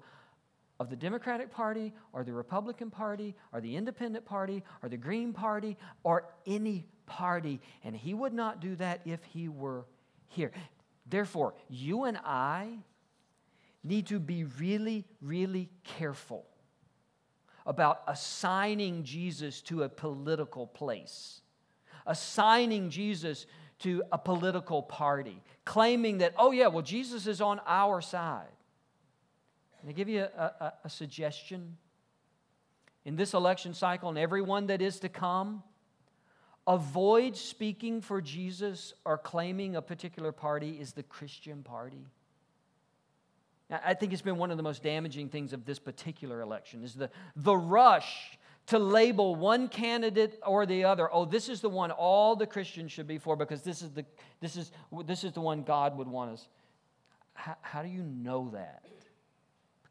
of 0.80 0.90
the 0.90 0.96
Democratic 0.96 1.50
Party 1.50 1.92
or 2.12 2.24
the 2.24 2.32
Republican 2.32 2.90
Party 2.90 3.34
or 3.52 3.60
the 3.60 3.76
Independent 3.76 4.24
Party 4.24 4.62
or 4.82 4.88
the 4.88 4.96
Green 4.96 5.32
Party 5.32 5.76
or 6.04 6.26
any 6.46 6.86
party. 7.06 7.60
And 7.82 7.96
he 7.96 8.14
would 8.14 8.32
not 8.32 8.60
do 8.60 8.76
that 8.76 9.00
if 9.04 9.22
he 9.24 9.48
were 9.48 9.86
here. 10.28 10.52
Therefore, 11.06 11.54
you 11.68 12.04
and 12.04 12.18
I 12.18 12.78
need 13.82 14.06
to 14.08 14.18
be 14.20 14.44
really, 14.44 15.04
really 15.20 15.70
careful 15.82 16.46
about 17.66 18.02
assigning 18.06 19.04
Jesus 19.04 19.60
to 19.62 19.82
a 19.82 19.88
political 19.88 20.66
place, 20.66 21.40
assigning 22.06 22.90
Jesus 22.90 23.46
to 23.80 24.02
a 24.10 24.18
political 24.18 24.82
party, 24.82 25.40
claiming 25.64 26.18
that, 26.18 26.34
oh, 26.36 26.50
yeah, 26.50 26.66
well, 26.66 26.82
Jesus 26.82 27.26
is 27.26 27.40
on 27.40 27.60
our 27.66 28.00
side. 28.00 28.46
Can 29.80 29.88
I 29.88 29.92
give 29.92 30.08
you 30.08 30.22
a, 30.22 30.42
a, 30.60 30.72
a 30.84 30.90
suggestion? 30.90 31.76
In 33.04 33.16
this 33.16 33.34
election 33.34 33.74
cycle 33.74 34.08
and 34.08 34.18
everyone 34.18 34.66
that 34.66 34.82
is 34.82 35.00
to 35.00 35.08
come, 35.08 35.62
avoid 36.66 37.36
speaking 37.36 38.00
for 38.02 38.20
Jesus 38.20 38.92
or 39.04 39.16
claiming 39.16 39.76
a 39.76 39.82
particular 39.82 40.32
party 40.32 40.78
is 40.80 40.92
the 40.92 41.02
Christian 41.02 41.62
party. 41.62 42.04
I 43.70 43.94
think 43.94 44.12
it's 44.12 44.22
been 44.22 44.38
one 44.38 44.50
of 44.50 44.56
the 44.56 44.62
most 44.62 44.82
damaging 44.82 45.28
things 45.28 45.52
of 45.52 45.64
this 45.64 45.78
particular 45.78 46.40
election 46.40 46.82
is 46.82 46.94
the, 46.94 47.10
the 47.36 47.56
rush 47.56 48.37
to 48.68 48.78
label 48.78 49.34
one 49.34 49.68
candidate 49.68 50.38
or 50.46 50.66
the 50.66 50.84
other. 50.84 51.08
Oh, 51.12 51.24
this 51.24 51.48
is 51.48 51.60
the 51.60 51.68
one 51.68 51.90
all 51.90 52.36
the 52.36 52.46
Christians 52.46 52.92
should 52.92 53.06
be 53.06 53.18
for 53.18 53.36
because 53.36 53.62
this 53.62 53.82
is 53.82 53.90
the, 53.90 54.04
this 54.40 54.56
is, 54.56 54.72
this 55.06 55.24
is 55.24 55.32
the 55.32 55.40
one 55.40 55.62
God 55.62 55.96
would 55.98 56.08
want 56.08 56.32
us. 56.32 56.48
How, 57.34 57.56
how 57.62 57.82
do 57.82 57.88
you 57.88 58.02
know 58.02 58.50
that? 58.52 58.84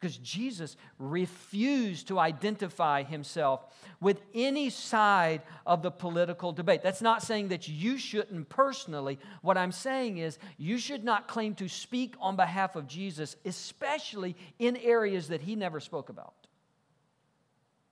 because 0.00 0.16
Jesus 0.18 0.76
refused 0.98 2.08
to 2.08 2.18
identify 2.18 3.02
himself 3.02 3.64
with 4.00 4.20
any 4.32 4.70
side 4.70 5.42
of 5.66 5.82
the 5.82 5.90
political 5.90 6.52
debate. 6.52 6.82
That's 6.82 7.02
not 7.02 7.22
saying 7.22 7.48
that 7.48 7.66
you 7.66 7.98
shouldn't 7.98 8.48
personally. 8.48 9.18
What 9.42 9.58
I'm 9.58 9.72
saying 9.72 10.18
is 10.18 10.38
you 10.56 10.78
should 10.78 11.02
not 11.02 11.26
claim 11.26 11.54
to 11.56 11.68
speak 11.68 12.14
on 12.20 12.36
behalf 12.36 12.76
of 12.76 12.86
Jesus, 12.86 13.34
especially 13.44 14.36
in 14.60 14.76
areas 14.76 15.28
that 15.28 15.40
he 15.40 15.56
never 15.56 15.80
spoke 15.80 16.10
about. 16.10 16.34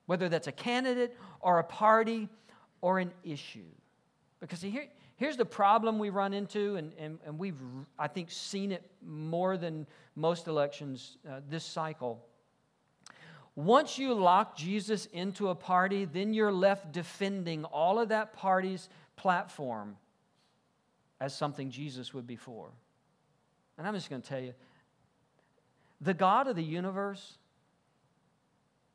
Whether 0.06 0.28
that's 0.28 0.46
a 0.46 0.52
candidate 0.52 1.16
or 1.40 1.58
a 1.58 1.64
party 1.64 2.28
or 2.80 2.98
an 2.98 3.12
issue. 3.24 3.66
Because 4.40 4.62
here, 4.62 4.86
here's 5.16 5.36
the 5.36 5.44
problem 5.44 5.98
we 5.98 6.10
run 6.10 6.32
into, 6.32 6.76
and, 6.76 6.92
and, 6.98 7.18
and 7.26 7.38
we've, 7.38 7.60
I 7.98 8.06
think, 8.06 8.30
seen 8.30 8.72
it 8.72 8.88
more 9.04 9.56
than 9.56 9.86
most 10.14 10.46
elections 10.46 11.18
uh, 11.28 11.40
this 11.48 11.64
cycle. 11.64 12.24
Once 13.54 13.98
you 13.98 14.12
lock 14.12 14.56
Jesus 14.56 15.06
into 15.06 15.48
a 15.48 15.54
party, 15.54 16.04
then 16.04 16.34
you're 16.34 16.52
left 16.52 16.92
defending 16.92 17.64
all 17.64 17.98
of 17.98 18.10
that 18.10 18.34
party's 18.34 18.88
platform 19.16 19.96
as 21.20 21.34
something 21.34 21.70
Jesus 21.70 22.12
would 22.12 22.26
be 22.26 22.36
for. 22.36 22.68
And 23.78 23.86
I'm 23.86 23.94
just 23.94 24.10
going 24.10 24.20
to 24.20 24.28
tell 24.28 24.40
you 24.40 24.52
the 26.00 26.12
God 26.14 26.46
of 26.46 26.56
the 26.56 26.62
universe, 26.62 27.38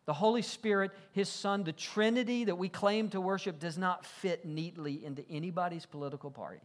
the 0.06 0.14
Holy 0.14 0.42
Spirit, 0.42 0.92
His 1.12 1.30
Son, 1.30 1.64
the 1.64 1.72
Trinity 1.72 2.46
that 2.46 2.58
we 2.58 2.70
claim 2.70 3.10
to 3.10 3.22
worship 3.22 3.60
does 3.60 3.78
not 3.78 4.06
fit 4.06 4.46
neatly 4.46 5.06
into 5.06 5.24
anybody's 5.30 5.86
political 5.86 6.32
party. 6.32 6.62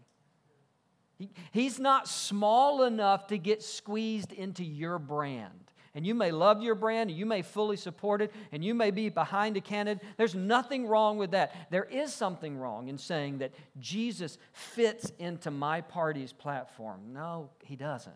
He, 1.18 1.30
he's 1.52 1.78
not 1.78 2.08
small 2.08 2.84
enough 2.84 3.26
to 3.28 3.38
get 3.38 3.62
squeezed 3.62 4.32
into 4.32 4.64
your 4.64 4.98
brand. 4.98 5.52
And 5.94 6.06
you 6.06 6.14
may 6.14 6.30
love 6.30 6.60
your 6.60 6.74
brand, 6.74 7.08
and 7.08 7.18
you 7.18 7.24
may 7.24 7.40
fully 7.40 7.78
support 7.78 8.20
it, 8.20 8.30
and 8.52 8.62
you 8.62 8.74
may 8.74 8.90
be 8.90 9.08
behind 9.08 9.56
a 9.56 9.62
candidate. 9.62 10.04
There's 10.18 10.34
nothing 10.34 10.86
wrong 10.86 11.16
with 11.16 11.30
that. 11.30 11.70
There 11.70 11.84
is 11.84 12.12
something 12.12 12.58
wrong 12.58 12.88
in 12.88 12.98
saying 12.98 13.38
that 13.38 13.54
Jesus 13.78 14.36
fits 14.52 15.10
into 15.18 15.50
my 15.50 15.80
party's 15.80 16.34
platform. 16.34 17.00
No, 17.14 17.48
he 17.64 17.76
doesn't. 17.76 18.12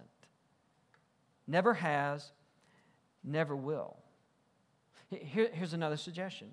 Never 1.47 1.73
has, 1.73 2.33
never 3.25 3.57
will. 3.57 3.97
Here, 5.11 5.51
here's 5.53 5.73
another 5.73 5.97
suggestion 5.97 6.53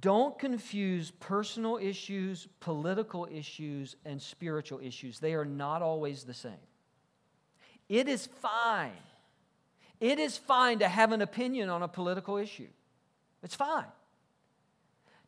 don't 0.00 0.38
confuse 0.38 1.10
personal 1.12 1.78
issues, 1.78 2.46
political 2.60 3.26
issues, 3.30 3.96
and 4.04 4.20
spiritual 4.20 4.80
issues. 4.80 5.18
They 5.18 5.34
are 5.34 5.44
not 5.44 5.82
always 5.82 6.24
the 6.24 6.34
same. 6.34 6.52
It 7.88 8.08
is 8.08 8.26
fine. 8.26 8.92
It 10.00 10.18
is 10.18 10.36
fine 10.36 10.80
to 10.80 10.88
have 10.88 11.12
an 11.12 11.22
opinion 11.22 11.70
on 11.70 11.82
a 11.82 11.88
political 11.88 12.36
issue. 12.36 12.68
It's 13.42 13.54
fine. 13.54 13.86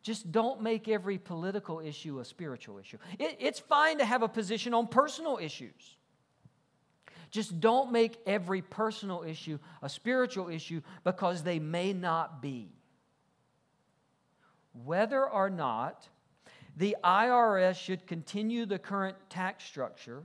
Just 0.03 0.31
don't 0.31 0.61
make 0.61 0.87
every 0.87 1.17
political 1.17 1.79
issue 1.79 2.19
a 2.19 2.25
spiritual 2.25 2.77
issue. 2.77 2.97
It, 3.17 3.37
it's 3.39 3.59
fine 3.59 3.97
to 3.97 4.05
have 4.05 4.21
a 4.21 4.27
position 4.27 4.73
on 4.73 4.87
personal 4.87 5.39
issues. 5.41 5.97
Just 7.29 7.59
don't 7.59 7.91
make 7.91 8.17
every 8.25 8.61
personal 8.61 9.23
issue 9.23 9.59
a 9.81 9.89
spiritual 9.89 10.49
issue 10.49 10.81
because 11.03 11.43
they 11.43 11.59
may 11.59 11.93
not 11.93 12.41
be 12.41 12.69
whether 14.85 15.27
or 15.27 15.49
not 15.49 16.07
the 16.75 16.95
IRS 17.03 17.75
should 17.75 18.05
continue 18.05 18.65
the 18.65 18.77
current 18.77 19.17
tax 19.29 19.63
structure 19.63 20.23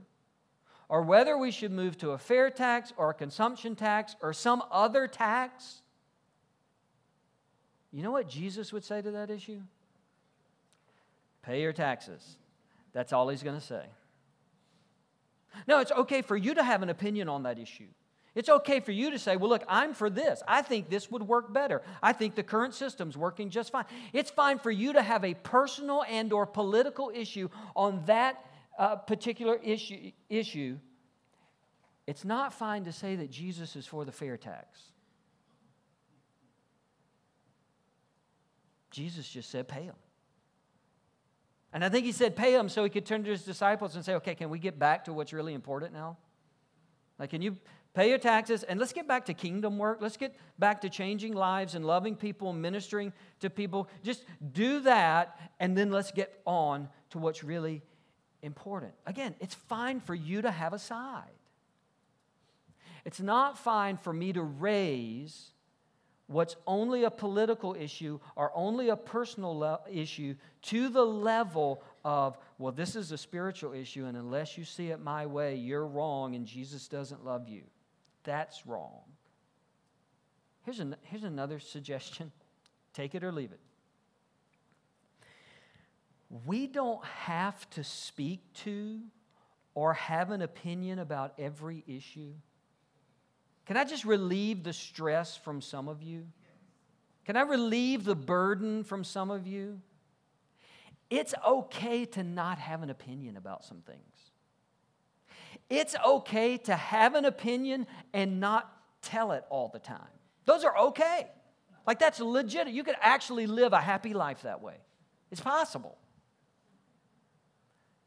or 0.87 1.01
whether 1.01 1.37
we 1.37 1.49
should 1.49 1.71
move 1.71 1.97
to 1.97 2.11
a 2.11 2.17
fair 2.17 2.49
tax 2.49 2.93
or 2.97 3.09
a 3.09 3.13
consumption 3.13 3.75
tax 3.75 4.15
or 4.21 4.33
some 4.33 4.63
other 4.71 5.07
tax. 5.07 5.81
You 7.91 8.03
know 8.03 8.11
what 8.11 8.29
Jesus 8.29 8.71
would 8.71 8.83
say 8.83 9.01
to 9.01 9.11
that 9.11 9.29
issue? 9.29 9.61
Pay 11.41 11.61
your 11.61 11.73
taxes. 11.73 12.37
That's 12.93 13.11
all 13.11 13.27
he's 13.29 13.43
going 13.43 13.59
to 13.59 13.65
say. 13.65 13.83
No, 15.67 15.79
it's 15.79 15.91
okay 15.91 16.21
for 16.21 16.35
you 16.35 16.53
to 16.55 16.63
have 16.63 16.83
an 16.83 16.89
opinion 16.89 17.29
on 17.29 17.43
that 17.43 17.59
issue. 17.59 17.87
It's 18.35 18.49
okay 18.49 18.79
for 18.79 18.91
you 18.91 19.11
to 19.11 19.19
say, 19.19 19.37
well, 19.37 19.49
look, 19.49 19.63
I'm 19.67 19.93
for 19.93 20.09
this. 20.09 20.41
I 20.47 20.63
think 20.63 20.89
this 20.89 21.11
would 21.11 21.21
work 21.21 21.53
better. 21.53 21.83
I 22.01 22.13
think 22.13 22.33
the 22.33 22.43
current 22.43 22.73
system's 22.73 23.15
working 23.15 23.51
just 23.51 23.71
fine. 23.71 23.85
It's 24.11 24.31
fine 24.31 24.57
for 24.57 24.71
you 24.71 24.93
to 24.93 25.01
have 25.03 25.23
a 25.23 25.35
personal 25.35 26.03
and 26.09 26.33
or 26.33 26.47
political 26.47 27.11
issue 27.13 27.49
on 27.75 28.03
that 28.05 28.43
uh, 28.79 28.95
particular 28.95 29.59
issue, 29.63 30.11
issue. 30.29 30.79
It's 32.07 32.25
not 32.25 32.53
fine 32.53 32.85
to 32.85 32.91
say 32.91 33.15
that 33.17 33.29
Jesus 33.29 33.75
is 33.75 33.85
for 33.85 34.03
the 34.03 34.11
fair 34.11 34.35
tax. 34.35 34.81
Jesus 38.89 39.29
just 39.29 39.49
said, 39.49 39.67
pay 39.67 39.85
them. 39.85 39.95
And 41.73 41.83
I 41.83 41.89
think 41.89 42.05
he 42.05 42.11
said, 42.11 42.35
pay 42.35 42.53
them 42.53 42.69
so 42.69 42.83
he 42.83 42.89
could 42.89 43.05
turn 43.05 43.23
to 43.23 43.31
his 43.31 43.43
disciples 43.43 43.95
and 43.95 44.05
say, 44.05 44.13
okay, 44.15 44.35
can 44.35 44.49
we 44.49 44.59
get 44.59 44.79
back 44.79 45.05
to 45.05 45.13
what's 45.13 45.33
really 45.33 45.53
important 45.53 45.91
now? 45.91 46.17
Like, 47.19 47.31
can 47.31 47.41
you 47.41 47.57
Pay 47.93 48.09
your 48.09 48.17
taxes 48.17 48.63
and 48.63 48.79
let's 48.79 48.91
get 48.91 49.07
back 49.07 49.25
to 49.25 49.35
kingdom 49.35 49.77
work. 49.77 49.99
Let's 50.01 50.17
get 50.17 50.35
back 50.57 50.81
to 50.81 50.89
changing 50.89 51.33
lives 51.33 51.75
and 51.75 51.85
loving 51.85 52.15
people 52.15 52.49
and 52.49 52.59
ministering 52.59 53.13
to 53.41 53.51
people. 53.51 53.87
Just 54.03 54.25
do 54.51 54.79
that 54.81 55.39
and 55.59 55.77
then 55.77 55.91
let's 55.91 56.11
get 56.11 56.41
on 56.45 56.89
to 57.11 57.19
what's 57.19 57.43
really 57.43 57.83
important. 58.41 58.93
Again, 59.05 59.35
it's 59.39 59.53
fine 59.53 59.99
for 59.99 60.15
you 60.15 60.41
to 60.41 60.49
have 60.49 60.73
a 60.73 60.79
side. 60.79 61.29
It's 63.05 63.19
not 63.19 63.59
fine 63.59 63.97
for 63.97 64.11
me 64.11 64.33
to 64.33 64.41
raise 64.41 65.51
what's 66.33 66.55
only 66.67 67.03
a 67.03 67.11
political 67.11 67.75
issue 67.75 68.19
or 68.35 68.51
only 68.55 68.89
a 68.89 68.95
personal 68.95 69.57
le- 69.57 69.79
issue 69.89 70.35
to 70.63 70.89
the 70.89 71.05
level 71.05 71.81
of, 72.03 72.37
well, 72.57 72.71
this 72.71 72.95
is 72.95 73.11
a 73.11 73.17
spiritual 73.17 73.73
issue, 73.73 74.05
and 74.05 74.17
unless 74.17 74.57
you 74.57 74.65
see 74.65 74.89
it 74.89 74.99
my 74.99 75.25
way, 75.25 75.55
you're 75.55 75.85
wrong 75.85 76.35
and 76.35 76.45
Jesus 76.45 76.87
doesn't 76.87 77.23
love 77.23 77.47
you. 77.47 77.63
That's 78.23 78.65
wrong. 78.65 79.01
Here's, 80.63 80.79
an, 80.79 80.95
here's 81.03 81.23
another 81.23 81.59
suggestion 81.59 82.31
take 82.93 83.15
it 83.15 83.23
or 83.23 83.31
leave 83.31 83.51
it. 83.51 83.59
We 86.45 86.67
don't 86.67 87.03
have 87.05 87.69
to 87.71 87.83
speak 87.83 88.41
to 88.63 88.99
or 89.75 89.93
have 89.93 90.31
an 90.31 90.41
opinion 90.41 90.99
about 90.99 91.33
every 91.37 91.83
issue. 91.87 92.33
Can 93.65 93.77
I 93.77 93.83
just 93.85 94.03
relieve 94.05 94.63
the 94.63 94.73
stress 94.73 95.37
from 95.37 95.61
some 95.61 95.87
of 95.87 96.01
you? 96.03 96.25
Can 97.25 97.37
I 97.37 97.41
relieve 97.41 98.03
the 98.03 98.15
burden 98.15 98.83
from 98.83 99.03
some 99.03 99.31
of 99.31 99.47
you? 99.47 99.79
It's 101.09 101.33
okay 101.47 102.05
to 102.05 102.23
not 102.23 102.57
have 102.57 102.83
an 102.83 102.89
opinion 102.89 103.37
about 103.37 103.63
some 103.63 103.81
things. 103.81 103.99
It's 105.69 105.95
okay 106.05 106.57
to 106.57 106.75
have 106.75 107.15
an 107.15 107.25
opinion 107.25 107.87
and 108.13 108.39
not 108.39 108.69
tell 109.01 109.31
it 109.31 109.45
all 109.49 109.69
the 109.69 109.79
time. 109.79 109.99
Those 110.45 110.63
are 110.63 110.77
okay. 110.77 111.27
Like 111.87 111.99
that's 111.99 112.19
legit. 112.19 112.67
You 112.67 112.83
could 112.83 112.95
actually 113.01 113.47
live 113.47 113.73
a 113.73 113.79
happy 113.79 114.13
life 114.13 114.41
that 114.41 114.61
way. 114.61 114.75
It's 115.31 115.41
possible. 115.41 115.97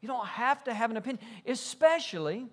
You 0.01 0.07
don't 0.07 0.27
have 0.27 0.63
to 0.65 0.73
have 0.73 0.91
an 0.91 0.97
opinion, 0.97 1.25
especially 1.45 2.47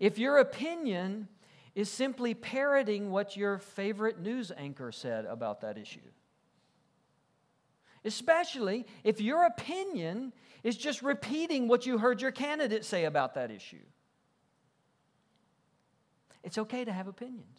if 0.00 0.18
your 0.18 0.38
opinion 0.38 1.28
is 1.76 1.90
simply 1.90 2.32
parroting 2.32 3.10
what 3.10 3.36
your 3.36 3.58
favorite 3.58 4.18
news 4.18 4.50
anchor 4.56 4.90
said 4.90 5.26
about 5.26 5.60
that 5.60 5.76
issue. 5.76 6.00
Especially 8.02 8.86
if 9.04 9.20
your 9.20 9.44
opinion 9.44 10.32
is 10.64 10.76
just 10.76 11.02
repeating 11.02 11.68
what 11.68 11.84
you 11.84 11.98
heard 11.98 12.22
your 12.22 12.30
candidate 12.30 12.82
say 12.82 13.04
about 13.04 13.34
that 13.34 13.50
issue. 13.50 13.84
It's 16.42 16.56
okay 16.56 16.82
to 16.84 16.92
have 16.92 17.08
opinions. 17.08 17.58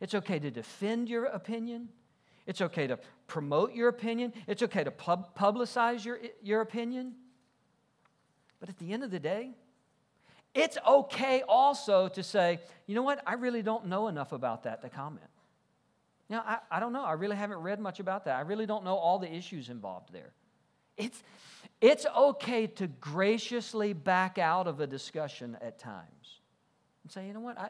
It's 0.00 0.14
okay 0.14 0.38
to 0.38 0.50
defend 0.50 1.08
your 1.08 1.24
opinion. 1.24 1.88
It's 2.46 2.60
okay 2.60 2.86
to 2.86 2.98
promote 3.26 3.72
your 3.74 3.88
opinion. 3.88 4.34
It's 4.46 4.62
okay 4.62 4.84
to 4.84 4.90
pub- 4.90 5.34
publicize 5.34 6.04
your, 6.04 6.18
your 6.42 6.60
opinion. 6.60 7.14
But 8.60 8.68
at 8.68 8.78
the 8.78 8.92
end 8.92 9.02
of 9.02 9.10
the 9.10 9.20
day, 9.20 9.52
it's 10.58 10.76
okay 10.86 11.42
also 11.48 12.08
to 12.08 12.22
say, 12.22 12.58
you 12.86 12.94
know 12.96 13.02
what, 13.02 13.22
I 13.24 13.34
really 13.34 13.62
don't 13.62 13.86
know 13.86 14.08
enough 14.08 14.32
about 14.32 14.64
that 14.64 14.82
to 14.82 14.88
comment. 14.88 15.30
You 16.28 16.36
know, 16.36 16.42
I, 16.44 16.58
I 16.70 16.80
don't 16.80 16.92
know. 16.92 17.04
I 17.04 17.12
really 17.12 17.36
haven't 17.36 17.58
read 17.58 17.78
much 17.78 18.00
about 18.00 18.24
that. 18.24 18.36
I 18.36 18.40
really 18.40 18.66
don't 18.66 18.84
know 18.84 18.96
all 18.96 19.20
the 19.20 19.32
issues 19.32 19.68
involved 19.68 20.12
there. 20.12 20.32
It's, 20.96 21.22
it's 21.80 22.06
okay 22.06 22.66
to 22.66 22.88
graciously 22.88 23.92
back 23.92 24.36
out 24.36 24.66
of 24.66 24.80
a 24.80 24.86
discussion 24.86 25.56
at 25.62 25.78
times 25.78 26.40
and 27.04 27.12
say, 27.12 27.28
you 27.28 27.34
know 27.34 27.40
what, 27.40 27.56
I, 27.56 27.68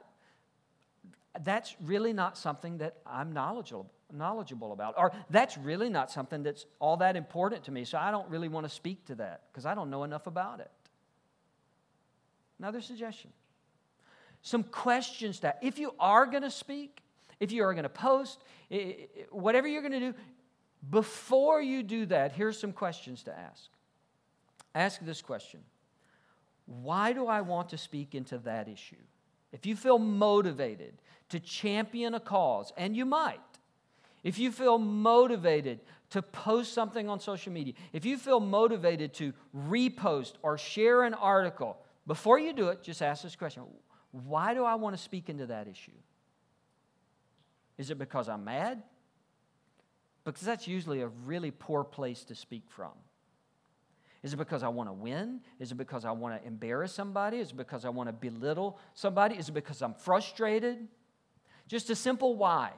that's 1.43 1.77
really 1.85 2.15
not 2.15 2.39
something 2.39 2.79
that 2.79 2.97
I'm 3.07 3.33
knowledgeable, 3.33 3.93
knowledgeable 4.11 4.73
about. 4.73 4.95
Or 4.97 5.13
that's 5.29 5.59
really 5.59 5.91
not 5.91 6.11
something 6.11 6.43
that's 6.43 6.65
all 6.81 6.97
that 6.97 7.17
important 7.17 7.65
to 7.65 7.71
me, 7.71 7.85
so 7.85 7.99
I 7.99 8.11
don't 8.11 8.29
really 8.31 8.49
want 8.49 8.65
to 8.65 8.71
speak 8.71 9.05
to 9.07 9.15
that 9.17 9.43
because 9.53 9.67
I 9.67 9.75
don't 9.75 9.91
know 9.91 10.05
enough 10.05 10.27
about 10.27 10.61
it. 10.61 10.71
Another 12.59 12.81
suggestion 12.81 13.31
some 14.43 14.63
questions 14.63 15.41
that 15.41 15.59
if 15.63 15.79
you 15.79 15.93
are 15.99 16.27
going 16.27 16.43
to 16.43 16.51
speak, 16.51 17.03
if 17.41 17.53
you 17.53 17.65
are 17.65 17.73
going 17.73 17.85
to 17.85 17.89
post, 17.89 18.43
whatever 19.31 19.67
you're 19.67 19.83
going 19.83 19.93
to 19.93 20.13
do, 20.13 20.15
before 20.91 21.61
you 21.61 21.83
do 21.83 22.07
that, 22.07 22.33
here's 22.33 22.59
some 22.59 22.73
questions 22.73 23.23
to 23.25 23.37
ask. 23.37 23.69
Ask 24.75 25.01
this 25.01 25.23
question 25.23 25.61
Why 26.67 27.13
do 27.13 27.27
I 27.27 27.41
want 27.41 27.71
to 27.71 27.79
speak 27.79 28.15
into 28.15 28.39
that 28.39 28.69
issue? 28.69 28.97
If 29.53 29.67
you 29.67 29.77
feel 29.77 29.99
motivated 29.99 30.95
to 31.31 31.41
champion 31.41 32.15
a 32.15 32.21
cause, 32.21 32.73
and 32.77 32.97
you 32.97 33.05
might, 33.05 33.41
if 34.23 34.39
you 34.39 34.53
feel 34.53 34.79
motivated 34.79 35.81
to 36.11 36.23
post 36.23 36.73
something 36.73 37.09
on 37.09 37.21
social 37.21 37.53
media, 37.53 37.75
if 37.93 38.05
you 38.05 38.17
feel 38.17 38.41
motivated 38.41 39.15
to 39.15 39.33
repost 39.57 40.35
or 40.43 40.57
share 40.59 41.03
an 41.03 41.15
article, 41.15 41.79
before 42.09 42.39
you 42.41 42.55
do 42.55 42.69
it, 42.69 42.83
just 42.83 43.03
ask 43.03 43.23
this 43.23 43.37
question 43.37 43.63
Why 44.11 44.55
do 44.55 44.65
I 44.65 44.75
want 44.75 44.97
to 44.97 45.03
speak 45.03 45.29
into 45.29 45.47
that 45.47 45.69
issue? 45.69 45.93
Is 47.77 47.91
it 47.91 47.99
because 47.99 48.29
I'm 48.29 48.45
mad? 48.45 48.83
Because 50.25 50.43
that's 50.43 50.67
usually 50.67 51.03
a 51.03 51.09
really 51.25 51.53
poor 51.53 51.85
place 51.85 52.25
to 52.25 52.35
speak 52.35 52.65
from. 52.69 52.93
Is 54.23 54.33
it 54.33 54.37
because 54.37 54.65
I 54.65 54.69
want 54.69 54.89
to 54.89 54.93
win? 54.93 55.41
Is 55.61 55.71
it 55.71 55.77
because 55.77 56.05
I 56.05 56.11
want 56.11 56.41
to 56.41 56.47
embarrass 56.47 56.93
somebody? 56.93 57.39
Is 57.39 57.51
it 57.51 57.57
because 57.57 57.85
I 57.85 57.91
want 57.91 58.09
to 58.09 58.13
belittle 58.13 58.81
somebody? 58.95 59.37
Is 59.37 59.49
it 59.49 59.53
because 59.53 59.81
I'm 59.81 59.95
frustrated? 59.95 60.89
Just 61.69 61.89
a 61.91 61.95
simple 61.95 62.37
why. 62.37 62.73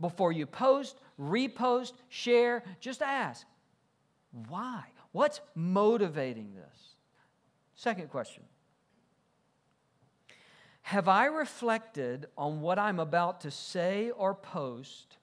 Before 0.00 0.32
you 0.32 0.46
post, 0.46 0.96
repost, 1.20 1.92
share, 2.08 2.64
just 2.80 3.02
ask 3.02 3.46
why? 4.48 4.84
What's 5.12 5.40
motivating 5.54 6.54
this? 6.54 6.91
Second 7.82 8.10
question 8.10 8.44
Have 10.82 11.08
I 11.08 11.24
reflected 11.24 12.26
on 12.38 12.60
what 12.60 12.78
I'm 12.78 13.00
about 13.00 13.40
to 13.40 13.50
say 13.50 14.10
or 14.10 14.36
post 14.36 15.16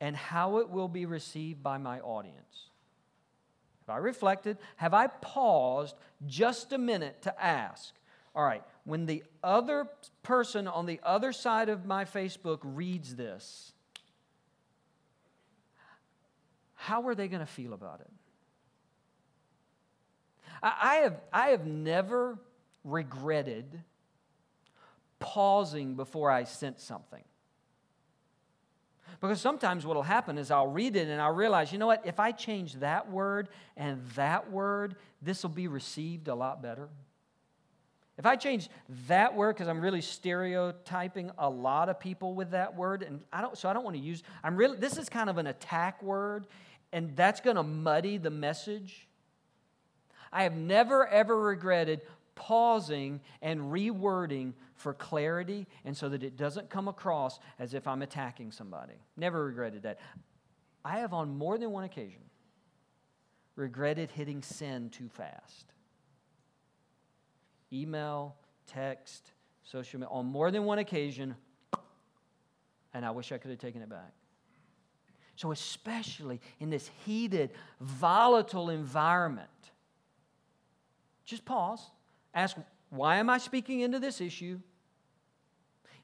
and 0.00 0.16
how 0.16 0.56
it 0.56 0.70
will 0.70 0.88
be 0.88 1.06
received 1.06 1.62
by 1.62 1.78
my 1.78 2.00
audience? 2.00 2.70
Have 3.86 3.94
I 3.94 3.98
reflected? 3.98 4.58
Have 4.74 4.92
I 4.92 5.06
paused 5.06 5.94
just 6.26 6.72
a 6.72 6.78
minute 6.78 7.22
to 7.22 7.40
ask, 7.40 7.94
all 8.34 8.42
right, 8.42 8.64
when 8.82 9.06
the 9.06 9.22
other 9.44 9.86
person 10.24 10.66
on 10.66 10.86
the 10.86 10.98
other 11.04 11.30
side 11.30 11.68
of 11.68 11.86
my 11.86 12.04
Facebook 12.04 12.58
reads 12.64 13.14
this, 13.14 13.72
how 16.74 17.06
are 17.06 17.14
they 17.14 17.28
going 17.28 17.38
to 17.38 17.46
feel 17.46 17.72
about 17.72 18.00
it? 18.00 18.10
I 20.62 20.96
have, 21.02 21.20
I 21.32 21.48
have 21.48 21.66
never 21.66 22.38
regretted 22.84 23.82
pausing 25.18 25.94
before 25.94 26.30
I 26.30 26.44
sent 26.44 26.80
something. 26.80 27.22
Because 29.20 29.40
sometimes 29.40 29.84
what 29.84 29.96
will 29.96 30.02
happen 30.02 30.38
is 30.38 30.50
I'll 30.50 30.66
read 30.66 30.96
it 30.96 31.08
and 31.08 31.20
I'll 31.20 31.34
realize, 31.34 31.72
you 31.72 31.78
know 31.78 31.86
what, 31.86 32.06
if 32.06 32.18
I 32.18 32.32
change 32.32 32.74
that 32.74 33.10
word 33.10 33.48
and 33.76 34.06
that 34.16 34.50
word, 34.50 34.96
this 35.20 35.42
will 35.42 35.50
be 35.50 35.68
received 35.68 36.28
a 36.28 36.34
lot 36.34 36.62
better. 36.62 36.88
If 38.16 38.26
I 38.26 38.36
change 38.36 38.68
that 39.08 39.34
word, 39.34 39.54
because 39.54 39.68
I'm 39.68 39.80
really 39.80 40.02
stereotyping 40.02 41.30
a 41.38 41.48
lot 41.48 41.88
of 41.88 41.98
people 41.98 42.34
with 42.34 42.50
that 42.50 42.76
word, 42.76 43.02
and 43.02 43.22
I 43.32 43.40
don't, 43.40 43.56
so 43.56 43.68
I 43.68 43.72
don't 43.72 43.84
want 43.84 43.96
to 43.96 44.02
use, 44.02 44.22
I'm 44.44 44.56
really, 44.56 44.76
this 44.76 44.98
is 44.98 45.08
kind 45.08 45.30
of 45.30 45.38
an 45.38 45.46
attack 45.46 46.02
word, 46.02 46.46
and 46.92 47.16
that's 47.16 47.40
going 47.40 47.56
to 47.56 47.62
muddy 47.62 48.18
the 48.18 48.30
message. 48.30 49.08
I 50.32 50.44
have 50.44 50.54
never, 50.54 51.06
ever 51.06 51.38
regretted 51.38 52.02
pausing 52.34 53.20
and 53.42 53.60
rewording 53.60 54.54
for 54.74 54.94
clarity 54.94 55.66
and 55.84 55.96
so 55.96 56.08
that 56.08 56.22
it 56.22 56.36
doesn't 56.36 56.70
come 56.70 56.88
across 56.88 57.38
as 57.58 57.74
if 57.74 57.86
I'm 57.86 58.02
attacking 58.02 58.52
somebody. 58.52 58.94
Never 59.16 59.44
regretted 59.44 59.82
that. 59.82 59.98
I 60.84 61.00
have 61.00 61.12
on 61.12 61.36
more 61.36 61.58
than 61.58 61.70
one 61.70 61.84
occasion 61.84 62.22
regretted 63.56 64.10
hitting 64.10 64.42
send 64.42 64.92
too 64.92 65.08
fast. 65.08 65.66
Email, 67.72 68.36
text, 68.66 69.32
social 69.62 70.00
media, 70.00 70.12
on 70.12 70.26
more 70.26 70.50
than 70.50 70.64
one 70.64 70.78
occasion, 70.78 71.36
and 72.94 73.04
I 73.04 73.10
wish 73.10 73.32
I 73.32 73.38
could 73.38 73.50
have 73.50 73.60
taken 73.60 73.82
it 73.82 73.88
back. 73.88 74.12
So, 75.36 75.52
especially 75.52 76.40
in 76.58 76.70
this 76.70 76.90
heated, 77.04 77.50
volatile 77.80 78.70
environment, 78.70 79.48
just 81.30 81.44
pause. 81.44 81.90
Ask, 82.34 82.56
why 82.90 83.16
am 83.16 83.30
I 83.30 83.38
speaking 83.38 83.80
into 83.80 83.98
this 83.98 84.20
issue? 84.20 84.60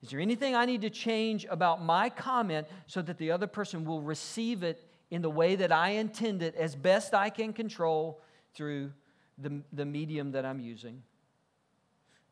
Is 0.02 0.10
there 0.10 0.20
anything 0.20 0.54
I 0.54 0.66
need 0.66 0.82
to 0.82 0.90
change 0.90 1.46
about 1.50 1.82
my 1.82 2.08
comment 2.08 2.66
so 2.86 3.02
that 3.02 3.18
the 3.18 3.32
other 3.32 3.46
person 3.46 3.84
will 3.84 4.02
receive 4.02 4.62
it 4.62 4.88
in 5.10 5.22
the 5.22 5.30
way 5.30 5.56
that 5.56 5.72
I 5.72 5.90
intend 5.90 6.42
it 6.42 6.54
as 6.54 6.74
best 6.74 7.14
I 7.14 7.30
can 7.30 7.52
control 7.52 8.20
through 8.54 8.92
the, 9.38 9.62
the 9.72 9.84
medium 9.84 10.32
that 10.32 10.44
I'm 10.44 10.60
using? 10.60 11.02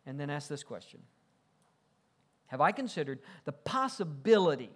And 0.06 0.18
then 0.20 0.30
ask 0.30 0.48
this 0.48 0.62
question 0.62 1.00
Have 2.46 2.60
I 2.60 2.72
considered 2.72 3.20
the 3.44 3.52
possibility 3.52 4.70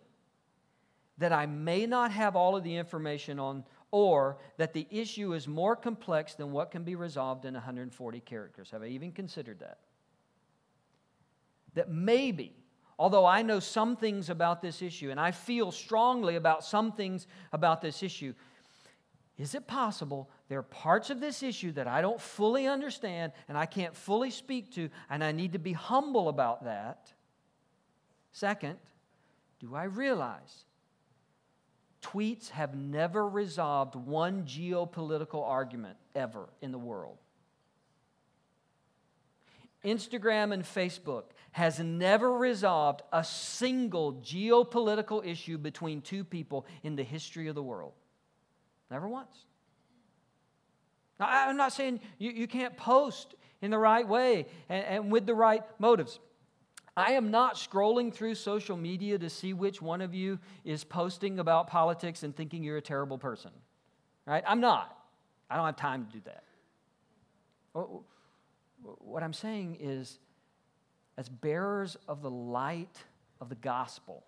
that 1.18 1.32
I 1.32 1.46
may 1.46 1.84
not 1.86 2.12
have 2.12 2.36
all 2.36 2.56
of 2.56 2.64
the 2.64 2.76
information 2.76 3.38
on, 3.38 3.64
or 3.90 4.38
that 4.56 4.72
the 4.72 4.86
issue 4.90 5.32
is 5.32 5.48
more 5.48 5.74
complex 5.76 6.34
than 6.34 6.52
what 6.52 6.70
can 6.70 6.84
be 6.84 6.94
resolved 6.94 7.44
in 7.44 7.54
140 7.54 8.20
characters? 8.20 8.70
Have 8.70 8.82
I 8.82 8.86
even 8.88 9.12
considered 9.12 9.60
that? 9.60 9.78
That 11.74 11.90
maybe 11.90 12.54
although 12.98 13.24
I 13.24 13.42
know 13.42 13.60
some 13.60 13.96
things 13.96 14.28
about 14.28 14.60
this 14.60 14.82
issue 14.82 15.10
and 15.10 15.20
I 15.20 15.30
feel 15.30 15.70
strongly 15.70 16.36
about 16.36 16.64
some 16.64 16.92
things 16.92 17.26
about 17.52 17.80
this 17.80 18.02
issue, 18.02 18.34
is 19.38 19.54
it 19.54 19.68
possible 19.68 20.28
there 20.48 20.58
are 20.58 20.64
parts 20.64 21.10
of 21.10 21.20
this 21.20 21.42
issue 21.42 21.70
that 21.72 21.86
I 21.86 22.00
don't 22.00 22.20
fully 22.20 22.66
understand 22.66 23.32
and 23.48 23.56
I 23.56 23.66
can't 23.66 23.94
fully 23.94 24.30
speak 24.30 24.72
to, 24.74 24.90
and 25.08 25.22
I 25.22 25.30
need 25.30 25.52
to 25.52 25.60
be 25.60 25.72
humble 25.72 26.28
about 26.28 26.64
that? 26.64 27.12
Second, 28.32 28.78
do 29.60 29.74
I 29.74 29.84
realize 29.84 30.64
tweets 32.02 32.50
have 32.50 32.74
never 32.74 33.28
resolved 33.28 33.94
one 33.94 34.44
geopolitical 34.44 35.46
argument 35.46 35.96
ever 36.14 36.48
in 36.60 36.72
the 36.72 36.78
world? 36.78 37.18
Instagram 39.84 40.52
and 40.52 40.64
Facebook 40.64 41.24
has 41.52 41.78
never 41.78 42.32
resolved 42.32 43.02
a 43.12 43.22
single 43.24 44.14
geopolitical 44.14 45.24
issue 45.24 45.56
between 45.58 46.00
two 46.00 46.24
people 46.24 46.66
in 46.82 46.96
the 46.96 47.02
history 47.02 47.48
of 47.48 47.54
the 47.54 47.62
world. 47.62 47.92
Never 48.90 49.08
once. 49.08 49.44
Now, 51.18 51.26
I'm 51.28 51.56
not 51.56 51.72
saying 51.72 52.00
you, 52.18 52.30
you 52.30 52.46
can't 52.46 52.76
post 52.76 53.34
in 53.60 53.70
the 53.70 53.78
right 53.78 54.06
way 54.06 54.46
and, 54.68 54.84
and 54.84 55.12
with 55.12 55.26
the 55.26 55.34
right 55.34 55.62
motives. 55.78 56.18
I 56.98 57.12
am 57.12 57.30
not 57.30 57.54
scrolling 57.54 58.12
through 58.12 58.34
social 58.34 58.76
media 58.76 59.20
to 59.20 59.30
see 59.30 59.52
which 59.52 59.80
one 59.80 60.00
of 60.00 60.14
you 60.14 60.40
is 60.64 60.82
posting 60.82 61.38
about 61.38 61.68
politics 61.68 62.24
and 62.24 62.34
thinking 62.34 62.64
you're 62.64 62.78
a 62.78 62.82
terrible 62.82 63.18
person. 63.18 63.52
Right? 64.26 64.42
I'm 64.44 64.60
not. 64.60 64.98
I 65.48 65.54
don't 65.56 65.64
have 65.64 65.76
time 65.76 66.06
to 66.06 66.12
do 66.12 66.20
that. 66.24 66.42
What 68.82 69.22
I'm 69.22 69.32
saying 69.32 69.76
is, 69.78 70.18
as 71.16 71.28
bearers 71.28 71.96
of 72.08 72.20
the 72.20 72.30
light 72.30 73.04
of 73.40 73.48
the 73.48 73.54
gospel, 73.54 74.24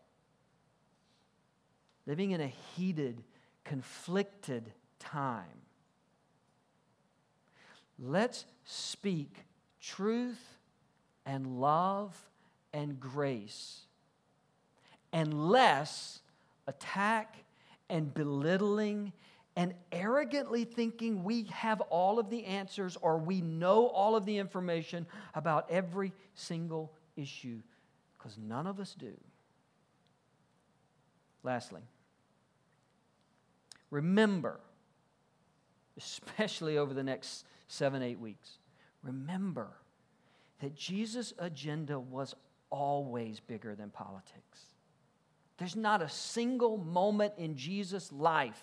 living 2.07 2.31
in 2.31 2.41
a 2.41 2.53
heated, 2.77 3.25
conflicted 3.65 4.73
time, 5.01 5.43
let's 7.99 8.45
speak 8.65 9.45
truth 9.81 10.59
and 11.27 11.61
love 11.61 12.30
and 12.73 13.01
grace 13.01 13.81
and 15.13 15.49
less 15.51 16.21
attack 16.67 17.37
and 17.89 18.15
belittling 18.15 19.13
and 19.57 19.75
arrogantly 19.91 20.65
thinking 20.65 21.25
we 21.25 21.45
have 21.51 21.81
all 21.83 22.19
of 22.19 22.31
the 22.31 22.45
answers 22.45 22.97
or 23.03 23.19
we 23.19 23.41
know 23.41 23.89
all 23.89 24.15
of 24.15 24.25
the 24.25 24.39
information 24.39 25.07
about 25.35 25.69
every 25.71 26.13
single 26.35 26.93
issue, 27.17 27.59
because 28.17 28.39
none 28.39 28.67
of 28.67 28.79
us 28.79 28.95
do. 28.95 29.13
Lastly, 31.43 31.83
remember, 33.91 34.61
especially 35.99 36.79
over 36.79 36.95
the 36.95 37.03
next 37.03 37.45
seven, 37.67 38.03
eight 38.03 38.21
weeks, 38.21 38.59
remember 39.03 39.69
that 40.61 40.75
Jesus' 40.75 41.33
agenda 41.39 41.99
was 41.99 42.35
always 42.71 43.41
bigger 43.41 43.75
than 43.75 43.91
politics. 43.91 44.61
There's 45.59 45.77
not 45.77 46.01
a 46.03 46.09
single 46.09 46.79
moment 46.79 47.35
in 47.37 47.57
Jesus' 47.57 48.11
life 48.13 48.61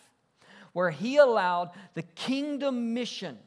where 0.74 0.89
he 0.89 1.17
allowed 1.17 1.72
the 1.93 2.02
kingdom 2.02 2.93
mission 2.93 3.38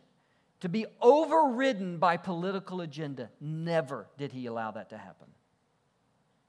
to 0.61 0.69
be 0.69 0.87
overridden 1.01 1.99
by 1.99 2.17
political 2.17 2.81
agenda. 2.81 3.31
Never 3.41 4.07
did 4.19 4.33
he 4.33 4.47
allow 4.47 4.71
that 4.73 4.91
to 4.91 4.99
happen. 4.99 5.29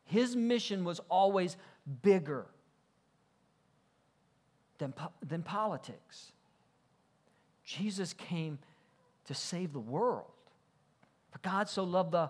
His 0.03 0.35
mission 0.35 0.83
was 0.83 0.99
always 1.09 1.55
bigger 2.01 2.45
than, 4.77 4.93
than 5.25 5.41
politics. 5.41 6.33
Jesus 7.63 8.13
came 8.13 8.59
to 9.25 9.33
save 9.33 9.71
the 9.71 9.79
world. 9.79 10.25
For 11.31 11.39
God 11.39 11.69
so 11.69 11.83
loved 11.83 12.11
the 12.11 12.29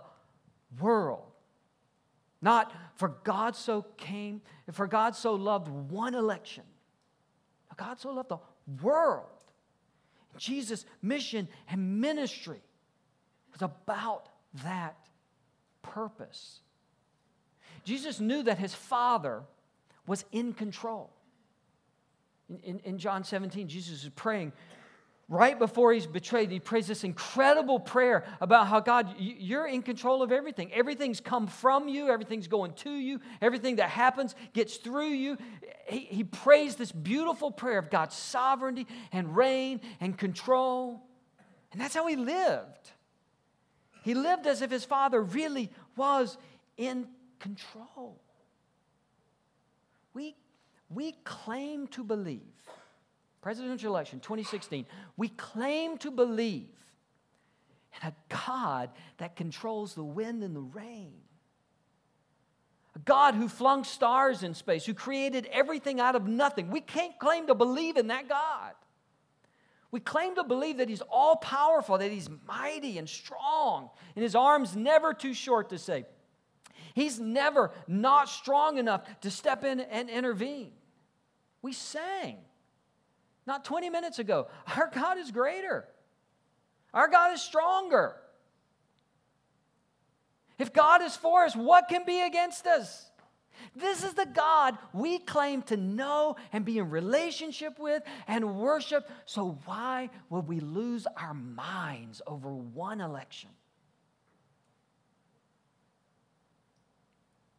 world. 0.80 1.31
Not 2.42 2.74
for 2.96 3.10
God 3.24 3.56
so 3.56 3.86
came, 3.98 4.42
for 4.72 4.88
God 4.88 5.16
so 5.16 5.36
loved 5.36 5.68
one 5.68 6.16
election. 6.16 6.64
God 7.82 8.00
so 8.00 8.12
loved 8.12 8.30
the 8.30 8.38
world. 8.84 9.26
Jesus' 10.38 10.86
mission 11.02 11.48
and 11.68 12.00
ministry 12.00 12.62
was 13.52 13.62
about 13.62 14.30
that 14.64 14.96
purpose. 15.82 16.60
Jesus 17.84 18.20
knew 18.20 18.44
that 18.44 18.60
his 18.60 18.74
Father 18.74 19.42
was 20.06 20.26
in 20.32 20.54
control. 20.54 21.10
In, 22.50 22.60
in, 22.60 22.80
in 22.80 22.98
John 22.98 23.24
17, 23.24 23.68
Jesus 23.68 24.04
is 24.04 24.10
praying 24.10 24.52
right 25.32 25.58
before 25.58 25.94
he's 25.94 26.06
betrayed, 26.06 26.52
he 26.52 26.60
prays 26.60 26.88
this 26.88 27.06
incredible 27.06 27.80
prayer 27.80 28.26
about 28.42 28.68
how 28.68 28.82
God, 28.82 29.16
you're 29.18 29.66
in 29.66 29.82
control 29.82 30.22
of 30.22 30.30
everything. 30.30 30.74
Everything's 30.74 31.22
come 31.22 31.48
from 31.48 31.88
you, 31.88 32.10
everything's 32.10 32.50
going 32.50 32.74
to 32.74 32.92
you, 32.92 33.22
everything 33.42 33.78
that 33.78 33.90
happens 33.90 34.36
gets 34.52 34.76
through 34.76 35.08
you. 35.08 35.38
He, 35.88 36.00
he 36.00 36.24
prays 36.26 36.76
this 36.76 36.92
beautiful 36.92 37.50
prayer 37.50 37.80
of 37.80 37.90
God's 37.90 38.14
sovereignty 38.14 38.86
and 39.14 39.34
reign 39.34 39.80
and 40.02 40.18
control. 40.18 41.02
And 41.72 41.80
that's 41.80 41.96
how 41.96 42.08
he 42.08 42.18
lived. 42.18 42.92
He 44.04 44.14
lived 44.14 44.48
as 44.48 44.62
if 44.62 44.70
his 44.70 44.84
father 44.84 45.24
really 45.24 45.72
was 45.96 46.38
in 46.76 47.08
control. 47.40 48.20
We, 50.14 50.36
we 50.90 51.14
claim 51.24 51.88
to 51.88 52.04
believe 52.04 52.42
presidential 53.42 53.94
election 53.94 54.20
2016, 54.20 54.86
we 55.18 55.30
claim 55.30 55.98
to 56.00 56.12
believe 56.12 56.70
in 58.02 58.08
a 58.10 58.14
God 58.48 58.90
that 59.18 59.36
controls 59.36 59.96
the 59.96 60.04
wind 60.04 60.44
and 60.44 60.56
the 60.56 60.62
rain. 60.62 61.14
A 62.96 63.00
God 63.00 63.36
who 63.36 63.48
flung 63.48 63.84
stars 63.84 64.44
in 64.44 64.54
space, 64.54 64.86
who 64.86 64.94
created 64.94 65.48
everything 65.52 66.00
out 66.00 66.16
of 66.16 66.28
nothing. 66.28 66.70
We 66.70 66.82
can't 66.82 67.18
claim 67.20 67.48
to 67.48 67.56
believe 67.56 67.98
in 67.98 68.08
that 68.08 68.30
God. 68.30 68.74
We 69.92 70.00
claim 70.00 70.36
to 70.36 70.44
believe 70.44 70.78
that 70.78 70.88
He's 70.88 71.02
all 71.02 71.36
powerful, 71.38 71.98
that 71.98 72.12
He's 72.12 72.30
mighty 72.48 72.98
and 72.98 73.10
strong, 73.10 73.90
and 74.16 74.24
His 74.24 74.36
arm's 74.36 74.76
never 74.76 75.14
too 75.14 75.34
short 75.34 75.70
to 75.70 75.78
save. 75.78 76.06
He's 76.94 77.20
never 77.20 77.72
not 77.88 78.30
strong 78.30 78.78
enough 78.78 79.04
to 79.22 79.32
step 79.32 79.64
in 79.64 79.80
and 79.80 80.10
intervene. 80.10 80.72
We 81.62 81.74
sang 81.74 82.38
not 83.46 83.66
20 83.66 83.90
minutes 83.90 84.20
ago. 84.20 84.48
Our 84.76 84.90
God 84.94 85.18
is 85.18 85.32
greater, 85.32 85.88
our 86.94 87.08
God 87.08 87.34
is 87.34 87.42
stronger. 87.42 88.16
If 90.60 90.74
God 90.74 91.02
is 91.02 91.16
for 91.16 91.44
us, 91.44 91.56
what 91.56 91.88
can 91.88 92.06
be 92.06 92.22
against 92.22 92.68
us? 92.68 93.10
This 93.76 94.04
is 94.04 94.14
the 94.14 94.28
God 94.28 94.78
we 94.94 95.18
claim 95.18 95.64
to 95.64 95.78
know 95.78 96.36
and 96.54 96.64
be 96.64 96.78
in 96.78 96.90
relationship 96.90 97.80
with 97.80 98.04
and 98.28 98.58
worship. 98.58 99.10
So, 99.26 99.58
why 99.66 100.10
would 100.30 100.48
we 100.48 100.60
lose 100.60 101.08
our 101.18 101.34
minds 101.34 102.22
over 102.28 102.54
one 102.54 103.02
election? 103.02 103.50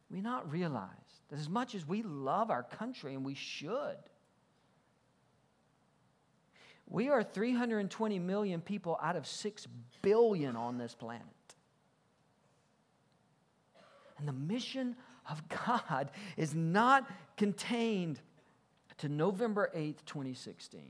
We 0.09 0.21
not 0.21 0.49
realize 0.51 0.89
that 1.29 1.39
as 1.39 1.49
much 1.49 1.73
as 1.75 1.87
we 1.87 2.03
love 2.03 2.51
our 2.51 2.63
country, 2.63 3.15
and 3.15 3.25
we 3.25 3.33
should, 3.33 3.97
we 6.87 7.09
are 7.09 7.23
320 7.23 8.19
million 8.19 8.61
people 8.61 8.99
out 9.01 9.15
of 9.15 9.25
6 9.25 9.67
billion 10.01 10.55
on 10.55 10.77
this 10.77 10.93
planet. 10.93 11.25
And 14.17 14.27
the 14.27 14.33
mission 14.33 14.95
of 15.29 15.41
God 15.65 16.11
is 16.37 16.53
not 16.53 17.09
contained 17.37 18.19
to 18.99 19.09
November 19.09 19.71
8th, 19.75 20.05
2016. 20.05 20.81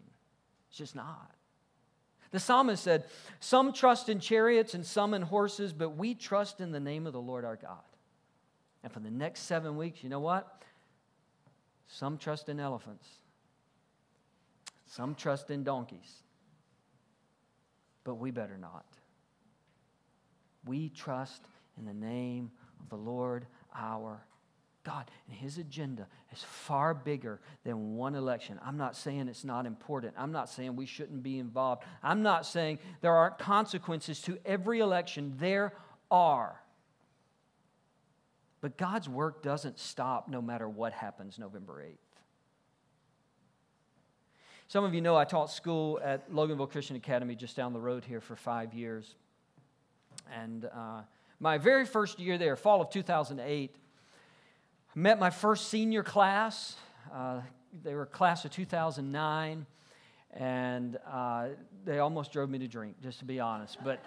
It's 0.70 0.78
just 0.78 0.96
not. 0.96 1.32
The 2.32 2.40
psalmist 2.40 2.84
said, 2.84 3.06
Some 3.40 3.74
trust 3.74 4.10
in 4.10 4.20
chariots 4.20 4.74
and 4.74 4.86
some 4.86 5.14
in 5.14 5.22
horses, 5.22 5.72
but 5.72 5.92
we 5.92 6.16
trust 6.16 6.60
in 6.62 6.72
the 6.72 6.80
name 6.80 7.06
of 7.06 7.14
the 7.14 7.22
Lord 7.22 7.46
our 7.46 7.56
God. 7.56 7.78
And 8.84 8.92
for 8.92 9.00
the 9.00 9.12
next 9.12 9.42
seven 9.42 9.78
weeks, 9.78 10.04
you 10.04 10.10
know 10.10 10.20
what? 10.20 10.64
Some 11.88 12.18
trust 12.18 12.50
in 12.50 12.60
elephants, 12.60 13.08
some 14.96 15.16
trust 15.16 15.50
in 15.50 15.64
donkeys, 15.64 16.22
but 18.04 18.16
we 18.16 18.30
better 18.30 18.58
not. 18.58 18.86
We 20.66 20.90
trust 20.90 21.42
in 21.80 21.86
the 21.86 21.94
name 21.94 22.52
of 22.80 22.90
the 22.90 22.98
Lord 22.98 23.48
our 23.76 24.24
God. 24.84 25.10
And 25.28 25.36
his 25.36 25.58
agenda 25.58 26.08
is 26.32 26.44
far 26.44 26.94
bigger 26.94 27.42
than 27.64 27.96
one 27.96 28.14
election. 28.14 28.60
I'm 28.64 28.78
not 28.78 28.96
saying 28.96 29.30
it's 29.30 29.44
not 29.44 29.66
important. 29.66 30.14
I'm 30.16 30.32
not 30.32 30.48
saying 30.48 30.76
we 30.76 30.86
shouldn't 30.86 31.24
be 31.24 31.40
involved. 31.40 31.84
I'm 32.04 32.22
not 32.22 32.46
saying 32.46 32.78
there 33.02 33.14
aren't 33.14 33.40
consequences 33.40 34.22
to 34.24 34.38
every 34.46 34.80
election. 34.80 35.34
There 35.40 35.74
are. 36.12 36.62
But 38.62 38.78
God's 38.78 39.10
work 39.10 39.42
doesn't 39.42 39.80
stop 39.80 40.30
no 40.30 40.42
matter 40.42 40.70
what 40.70 40.94
happens 40.94 41.40
November 41.40 41.84
8th. 41.84 42.03
Some 44.74 44.86
of 44.86 44.96
you 44.96 45.02
know 45.02 45.16
I 45.16 45.24
taught 45.24 45.52
school 45.52 46.00
at 46.04 46.32
Loganville 46.32 46.72
Christian 46.72 46.96
Academy 46.96 47.36
just 47.36 47.56
down 47.56 47.74
the 47.74 47.80
road 47.80 48.04
here 48.04 48.20
for 48.20 48.36
five 48.36 48.74
years. 48.74 49.14
And 50.36 50.66
uh, 50.66 51.02
my 51.40 51.60
very 51.60 51.86
first 51.86 52.18
year 52.18 52.40
there, 52.40 52.56
fall 52.56 52.82
of 52.82 52.90
2008, 52.90 53.76
I 54.96 55.00
met 55.00 55.20
my 55.20 55.30
first 55.30 55.68
senior 55.68 56.02
class. 56.02 56.76
Uh, 57.14 57.42
they 57.84 57.94
were 57.94 58.08
class 58.08 58.46
of 58.46 58.52
2009, 58.52 59.68
and 60.32 60.98
uh, 61.08 61.50
they 61.86 62.00
almost 62.00 62.32
drove 62.32 62.50
me 62.50 62.58
to 62.58 62.68
drink, 62.68 62.96
just 63.00 63.20
to 63.20 63.26
be 63.26 63.40
honest. 63.40 63.78
But 63.84 64.04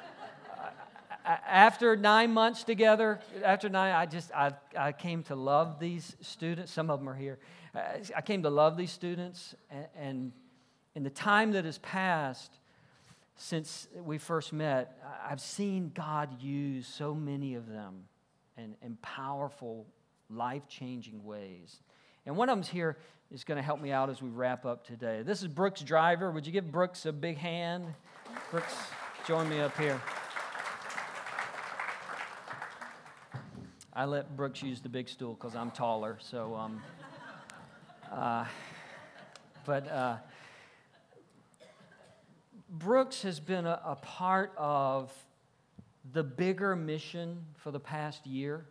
uh, 1.24 1.36
after 1.46 1.94
nine 1.94 2.32
months 2.32 2.64
together, 2.64 3.20
after 3.44 3.68
nine, 3.68 3.94
I 3.94 4.04
just 4.04 4.32
I, 4.32 4.50
I 4.76 4.90
came 4.90 5.22
to 5.24 5.36
love 5.36 5.78
these 5.78 6.16
students. 6.22 6.72
Some 6.72 6.90
of 6.90 6.98
them 6.98 7.08
are 7.08 7.14
here. 7.14 7.38
I 7.72 8.22
came 8.22 8.42
to 8.42 8.50
love 8.50 8.76
these 8.76 8.90
students, 8.90 9.54
and, 9.70 9.86
and 9.96 10.32
in 10.96 11.02
the 11.02 11.10
time 11.10 11.52
that 11.52 11.66
has 11.66 11.76
passed 11.78 12.58
since 13.36 13.86
we 14.02 14.16
first 14.16 14.54
met, 14.54 14.98
I've 15.28 15.42
seen 15.42 15.92
God 15.94 16.40
use 16.40 16.86
so 16.86 17.14
many 17.14 17.54
of 17.54 17.68
them 17.68 18.04
in, 18.56 18.74
in 18.80 18.96
powerful, 19.02 19.86
life 20.30 20.66
changing 20.68 21.22
ways. 21.22 21.80
And 22.24 22.34
one 22.34 22.48
of 22.48 22.56
them's 22.56 22.68
here 22.68 22.96
is 23.30 23.44
going 23.44 23.56
to 23.56 23.62
help 23.62 23.78
me 23.78 23.92
out 23.92 24.08
as 24.08 24.22
we 24.22 24.30
wrap 24.30 24.64
up 24.64 24.86
today. 24.86 25.20
This 25.22 25.42
is 25.42 25.48
Brooks 25.48 25.82
Driver. 25.82 26.30
Would 26.30 26.46
you 26.46 26.52
give 26.52 26.72
Brooks 26.72 27.04
a 27.04 27.12
big 27.12 27.36
hand? 27.36 27.84
Brooks, 28.50 28.74
join 29.26 29.50
me 29.50 29.60
up 29.60 29.76
here. 29.76 30.00
I 33.92 34.06
let 34.06 34.34
Brooks 34.34 34.62
use 34.62 34.80
the 34.80 34.88
big 34.88 35.10
stool 35.10 35.34
because 35.34 35.54
I'm 35.54 35.70
taller. 35.72 36.16
So, 36.22 36.54
um, 36.54 36.82
uh, 38.10 38.46
but 39.66 39.88
uh, 39.88 40.16
Brooks 42.68 43.22
has 43.22 43.40
been 43.40 43.66
a, 43.66 43.80
a 43.84 43.96
part 43.96 44.52
of 44.56 45.12
the 46.12 46.22
bigger 46.22 46.76
mission 46.76 47.44
for 47.56 47.70
the 47.70 47.80
past 47.80 48.26
year. 48.26 48.64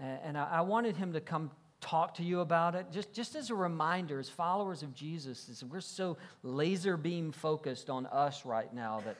And 0.00 0.36
I, 0.36 0.48
I 0.52 0.60
wanted 0.62 0.96
him 0.96 1.12
to 1.12 1.20
come 1.20 1.50
talk 1.80 2.14
to 2.14 2.22
you 2.22 2.40
about 2.40 2.74
it. 2.74 2.86
Just, 2.90 3.12
just 3.12 3.36
as 3.36 3.50
a 3.50 3.54
reminder, 3.54 4.18
as 4.18 4.28
followers 4.28 4.82
of 4.82 4.94
Jesus, 4.94 5.62
we're 5.70 5.80
so 5.80 6.16
laser 6.42 6.96
beam 6.96 7.30
focused 7.30 7.90
on 7.90 8.06
us 8.06 8.44
right 8.44 8.72
now 8.72 9.02
that 9.04 9.16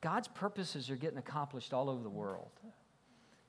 God's 0.00 0.28
purposes 0.28 0.90
are 0.90 0.96
getting 0.96 1.18
accomplished 1.18 1.72
all 1.72 1.90
over 1.90 2.02
the 2.02 2.08
world. 2.08 2.50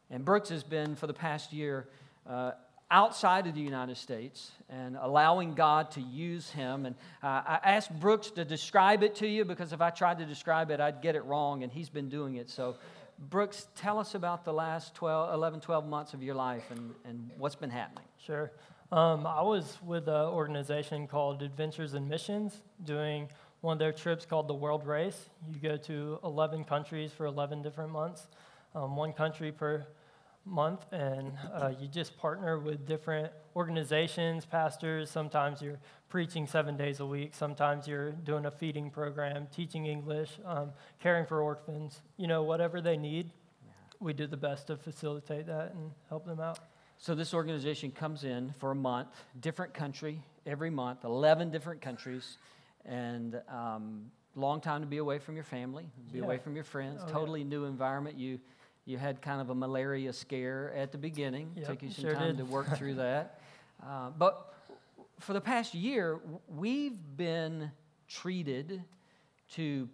And 0.09 0.25
Brooks 0.25 0.49
has 0.49 0.63
been, 0.63 0.95
for 0.95 1.05
the 1.05 1.13
past 1.13 1.53
year, 1.53 1.87
uh, 2.27 2.51
outside 2.89 3.47
of 3.47 3.55
the 3.55 3.61
United 3.61 3.97
States 3.97 4.51
and 4.69 4.97
allowing 4.99 5.53
God 5.53 5.91
to 5.91 6.01
use 6.01 6.49
him. 6.49 6.85
And 6.85 6.95
uh, 7.21 7.41
I 7.45 7.59
asked 7.63 7.97
Brooks 7.99 8.31
to 8.31 8.45
describe 8.45 9.03
it 9.03 9.15
to 9.15 9.27
you 9.27 9.45
because 9.45 9.73
if 9.73 9.81
I 9.81 9.89
tried 9.89 10.19
to 10.19 10.25
describe 10.25 10.71
it, 10.71 10.79
I'd 10.79 11.01
get 11.01 11.15
it 11.15 11.25
wrong, 11.25 11.63
and 11.63 11.71
he's 11.71 11.89
been 11.89 12.09
doing 12.09 12.35
it. 12.35 12.49
So, 12.49 12.75
Brooks, 13.29 13.67
tell 13.75 13.99
us 13.99 14.15
about 14.15 14.45
the 14.45 14.53
last 14.53 14.95
12, 14.95 15.33
11, 15.33 15.61
12 15.61 15.87
months 15.87 16.13
of 16.13 16.23
your 16.23 16.35
life 16.35 16.63
and, 16.71 16.93
and 17.03 17.29
what's 17.37 17.55
been 17.55 17.69
happening. 17.69 18.05
Sure. 18.23 18.51
Um, 18.91 19.27
I 19.27 19.41
was 19.41 19.77
with 19.85 20.07
an 20.07 20.13
organization 20.13 21.07
called 21.07 21.41
Adventures 21.41 21.93
in 21.93 22.07
Missions 22.07 22.61
doing 22.85 23.27
one 23.61 23.73
of 23.73 23.79
their 23.79 23.91
trips 23.91 24.25
called 24.25 24.47
the 24.47 24.53
World 24.53 24.85
Race. 24.85 25.29
You 25.51 25.59
go 25.59 25.75
to 25.77 26.19
11 26.23 26.63
countries 26.63 27.11
for 27.11 27.25
11 27.25 27.63
different 27.63 27.91
months, 27.91 28.27
um, 28.75 28.95
one 28.95 29.11
country 29.11 29.51
per 29.51 29.85
month, 30.47 30.85
and 30.91 31.33
uh, 31.53 31.71
you 31.79 31.87
just 31.87 32.17
partner 32.17 32.59
with 32.59 32.85
different 32.85 33.31
organizations, 33.55 34.45
pastors. 34.45 35.09
Sometimes 35.09 35.61
you're 35.61 35.79
preaching 36.09 36.47
seven 36.47 36.77
days 36.77 36.99
a 36.99 37.05
week. 37.05 37.33
Sometimes 37.35 37.87
you're 37.87 38.11
doing 38.11 38.45
a 38.45 38.51
feeding 38.51 38.89
program, 38.89 39.47
teaching 39.53 39.85
English, 39.85 40.39
um, 40.45 40.71
caring 41.01 41.25
for 41.25 41.41
orphans. 41.41 42.01
You 42.17 42.27
know, 42.27 42.43
whatever 42.43 42.81
they 42.81 42.97
need, 42.97 43.31
yeah. 43.65 43.71
we 43.99 44.13
do 44.13 44.27
the 44.27 44.37
best 44.37 44.67
to 44.67 44.77
facilitate 44.77 45.47
that 45.47 45.73
and 45.73 45.91
help 46.09 46.25
them 46.25 46.39
out. 46.39 46.59
So 46.97 47.13
this 47.13 47.33
organization 47.33 47.91
comes 47.91 48.23
in 48.23 48.53
for 48.57 48.71
a 48.71 48.75
month, 48.75 49.09
different 49.39 49.73
country 49.73 50.21
every 50.45 50.71
month, 50.71 51.03
11 51.03 51.51
different 51.51 51.81
countries, 51.81 52.37
and 52.85 53.39
um, 53.49 54.09
long 54.35 54.61
time 54.61 54.81
to 54.81 54.87
be 54.87 54.97
away 54.97 55.19
from 55.19 55.35
your 55.35 55.43
family, 55.43 55.85
be 56.11 56.19
yeah. 56.19 56.25
away 56.25 56.37
from 56.37 56.55
your 56.55 56.63
friends, 56.63 57.01
oh, 57.03 57.11
totally 57.11 57.41
yeah. 57.41 57.47
new 57.47 57.65
environment. 57.65 58.17
You 58.17 58.39
you 58.87 58.97
had 58.97 59.21
kind 59.21 59.41
of 59.41 59.49
a 59.49 59.55
malaria 59.55 60.13
scare 60.13 60.73
at 60.73 60.93
the 60.93 60.97
beginning. 60.97 61.51
Yep, 61.57 61.67
Took 61.67 61.83
you 61.83 61.91
some 61.91 62.05
sure 62.05 62.13
time 62.13 62.27
did. 62.27 62.37
to 62.37 62.45
work 62.45 62.77
through 62.77 62.95
that. 63.05 63.41
Uh, 63.85 64.11
but 64.17 64.53
for 65.19 65.33
the 65.33 65.41
past 65.41 65.73
year, 65.73 66.19
we've 66.47 66.97
been 67.17 67.69
treated 68.07 68.81
to 69.51 69.89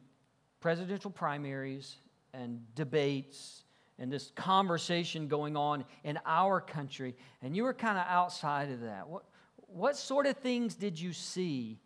presidential 0.59 1.09
primaries 1.09 1.95
and 2.35 2.61
debates 2.75 3.63
and 3.97 4.11
this 4.11 4.31
conversation 4.35 5.27
going 5.27 5.57
on 5.57 5.85
in 6.03 6.19
our 6.25 6.61
country, 6.61 7.15
and 7.41 7.55
you 7.55 7.63
were 7.63 7.73
kind 7.73 7.97
of 7.97 8.05
outside 8.07 8.69
of 8.69 8.81
that. 8.81 9.07
What, 9.07 9.23
what 9.55 9.97
sort 9.97 10.27
of 10.27 10.37
things 10.37 10.75
did 10.75 10.99
you 10.99 11.13
see 11.13 11.79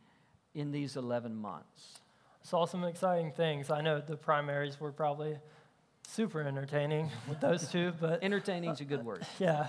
in 0.54 0.72
these 0.72 0.98
11 0.98 1.34
months? 1.36 2.00
Saw 2.42 2.66
some 2.66 2.84
exciting 2.84 3.32
things. 3.32 3.70
I 3.72 3.80
know 3.82 4.02
the 4.02 4.18
primaries 4.18 4.80
were 4.80 4.92
probably 4.92 5.38
super 6.08 6.42
entertaining 6.42 7.10
with 7.28 7.40
those 7.40 7.70
two. 7.70 7.94
But 8.00 8.24
entertaining 8.24 8.72
is 8.72 8.82
a 8.82 8.86
good 8.86 9.06
word. 9.06 9.26
Yeah. 9.40 9.68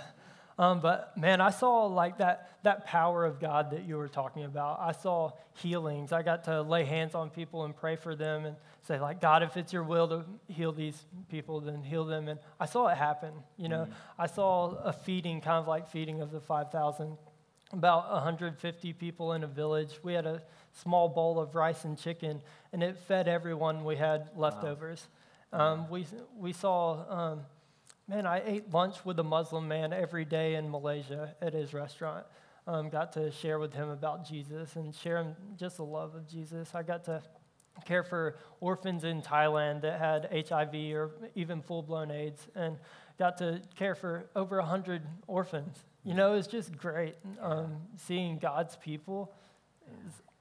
Um, 0.60 0.80
but 0.80 1.16
man, 1.16 1.40
I 1.40 1.50
saw 1.50 1.86
like 1.86 2.18
that 2.18 2.58
that 2.64 2.84
power 2.84 3.24
of 3.24 3.38
God 3.38 3.70
that 3.70 3.84
you 3.84 3.96
were 3.96 4.08
talking 4.08 4.42
about. 4.42 4.80
I 4.80 4.90
saw 4.90 5.30
healings. 5.54 6.10
I 6.10 6.22
got 6.22 6.44
to 6.44 6.62
lay 6.62 6.84
hands 6.84 7.14
on 7.14 7.30
people 7.30 7.64
and 7.64 7.76
pray 7.76 7.94
for 7.94 8.16
them 8.16 8.44
and 8.44 8.56
say 8.82 8.98
like, 8.98 9.20
God, 9.20 9.44
if 9.44 9.56
it's 9.56 9.72
your 9.72 9.84
will 9.84 10.08
to 10.08 10.24
heal 10.48 10.72
these 10.72 11.00
people, 11.30 11.60
then 11.60 11.84
heal 11.84 12.04
them. 12.04 12.26
And 12.26 12.40
I 12.58 12.66
saw 12.66 12.88
it 12.88 12.96
happen. 12.96 13.32
You 13.56 13.68
know, 13.68 13.86
mm. 13.88 13.92
I 14.18 14.26
saw 14.26 14.74
a 14.82 14.92
feeding, 14.92 15.40
kind 15.40 15.58
of 15.58 15.68
like 15.68 15.88
feeding 15.88 16.20
of 16.20 16.32
the 16.32 16.40
five 16.40 16.72
thousand. 16.72 17.16
About 17.70 18.10
150 18.10 18.94
people 18.94 19.34
in 19.34 19.44
a 19.44 19.46
village. 19.46 20.00
We 20.02 20.14
had 20.14 20.24
a 20.24 20.42
small 20.72 21.08
bowl 21.08 21.38
of 21.38 21.54
rice 21.54 21.84
and 21.84 21.98
chicken, 21.98 22.40
and 22.72 22.82
it 22.82 22.96
fed 23.06 23.28
everyone. 23.28 23.84
We 23.84 23.96
had 23.96 24.30
leftovers. 24.34 25.06
Wow. 25.06 25.17
Um, 25.52 25.88
we, 25.88 26.06
we 26.36 26.52
saw, 26.52 27.04
um, 27.08 27.40
man, 28.06 28.26
I 28.26 28.42
ate 28.44 28.72
lunch 28.72 29.04
with 29.04 29.18
a 29.18 29.24
Muslim 29.24 29.66
man 29.66 29.92
every 29.92 30.24
day 30.24 30.54
in 30.56 30.70
Malaysia 30.70 31.34
at 31.40 31.54
his 31.54 31.72
restaurant. 31.72 32.26
Um, 32.66 32.90
got 32.90 33.12
to 33.14 33.30
share 33.30 33.58
with 33.58 33.72
him 33.72 33.88
about 33.88 34.28
Jesus 34.28 34.76
and 34.76 34.94
share 34.94 35.18
him 35.18 35.36
just 35.56 35.78
the 35.78 35.84
love 35.84 36.14
of 36.14 36.28
Jesus. 36.28 36.74
I 36.74 36.82
got 36.82 37.04
to 37.04 37.22
care 37.86 38.02
for 38.02 38.36
orphans 38.60 39.04
in 39.04 39.22
Thailand 39.22 39.82
that 39.82 39.98
had 39.98 40.46
HIV 40.48 40.74
or 40.94 41.10
even 41.34 41.62
full 41.62 41.82
blown 41.82 42.10
AIDS 42.10 42.46
and 42.54 42.76
got 43.18 43.38
to 43.38 43.62
care 43.76 43.94
for 43.94 44.28
over 44.36 44.58
100 44.58 45.02
orphans. 45.26 45.84
You 46.04 46.14
know, 46.14 46.34
it's 46.34 46.46
just 46.46 46.76
great 46.76 47.14
um, 47.40 47.76
seeing 47.96 48.38
God's 48.38 48.76
people 48.76 49.32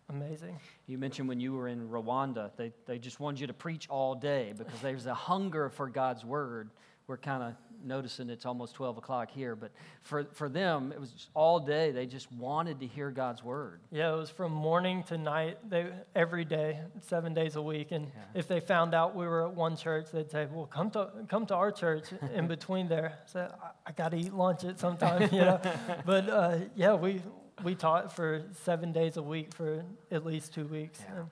amazing. 0.09 0.59
You 0.85 0.97
mentioned 0.97 1.27
when 1.27 1.39
you 1.39 1.53
were 1.53 1.67
in 1.67 1.89
Rwanda, 1.89 2.51
they, 2.57 2.71
they 2.85 2.99
just 2.99 3.19
wanted 3.19 3.39
you 3.39 3.47
to 3.47 3.53
preach 3.53 3.87
all 3.89 4.15
day 4.15 4.53
because 4.57 4.79
there's 4.81 5.05
a 5.05 5.13
hunger 5.13 5.69
for 5.69 5.87
God's 5.87 6.23
word. 6.23 6.69
We're 7.07 7.17
kind 7.17 7.41
of 7.41 7.53
noticing 7.85 8.29
it's 8.29 8.45
almost 8.45 8.75
12 8.75 8.97
o'clock 8.97 9.31
here, 9.31 9.55
but 9.55 9.71
for, 10.01 10.25
for 10.33 10.49
them, 10.49 10.91
it 10.91 10.99
was 10.99 11.29
all 11.33 11.59
day. 11.59 11.91
They 11.91 12.05
just 12.05 12.31
wanted 12.31 12.79
to 12.79 12.87
hear 12.87 13.11
God's 13.11 13.43
word. 13.43 13.81
Yeah, 13.91 14.13
it 14.13 14.17
was 14.17 14.29
from 14.29 14.51
morning 14.51 15.03
to 15.03 15.17
night, 15.17 15.57
they, 15.69 15.87
every 16.15 16.45
day, 16.45 16.79
seven 17.01 17.33
days 17.33 17.55
a 17.55 17.61
week. 17.61 17.91
And 17.91 18.07
yeah. 18.07 18.39
if 18.39 18.47
they 18.47 18.59
found 18.59 18.93
out 18.93 19.15
we 19.15 19.25
were 19.25 19.45
at 19.47 19.53
one 19.53 19.77
church, 19.77 20.07
they'd 20.11 20.29
say, 20.29 20.47
Well, 20.51 20.65
come 20.65 20.91
to, 20.91 21.09
come 21.29 21.45
to 21.47 21.55
our 21.55 21.71
church 21.71 22.05
in 22.33 22.47
between 22.47 22.87
there. 22.87 23.19
So 23.25 23.39
I, 23.61 23.69
I 23.89 23.91
got 23.91 24.09
to 24.11 24.17
eat 24.17 24.33
lunch 24.33 24.63
at 24.63 24.79
some 24.79 24.97
time, 24.97 25.29
you 25.31 25.41
know. 25.41 25.61
but 26.05 26.29
uh, 26.29 26.57
yeah, 26.75 26.93
we, 26.95 27.21
we 27.63 27.75
taught 27.75 28.15
for 28.15 28.43
seven 28.63 28.91
days 28.91 29.17
a 29.17 29.21
week 29.21 29.53
for 29.53 29.83
at 30.11 30.25
least 30.25 30.53
two 30.53 30.65
weeks. 30.65 30.99
Yeah. 31.01 31.23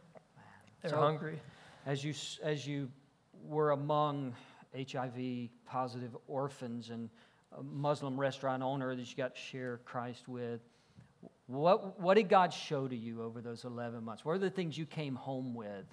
They're 0.81 0.91
so 0.91 0.97
hungry. 0.97 1.39
As 1.85 2.03
you, 2.03 2.13
as 2.41 2.65
you 2.65 2.89
were 3.43 3.71
among 3.71 4.33
HIV 4.75 5.49
positive 5.65 6.15
orphans 6.27 6.89
and 6.89 7.09
a 7.57 7.63
Muslim 7.63 8.19
restaurant 8.19 8.63
owner 8.63 8.95
that 8.95 9.09
you 9.09 9.15
got 9.15 9.35
to 9.35 9.41
share 9.41 9.79
Christ 9.85 10.27
with, 10.27 10.61
what, 11.47 11.99
what 11.99 12.15
did 12.15 12.27
God 12.27 12.51
show 12.51 12.87
to 12.87 12.95
you 12.95 13.21
over 13.21 13.41
those 13.41 13.63
11 13.63 14.03
months? 14.03 14.25
What 14.25 14.33
are 14.33 14.39
the 14.39 14.49
things 14.49 14.77
you 14.77 14.85
came 14.85 15.15
home 15.15 15.53
with 15.53 15.85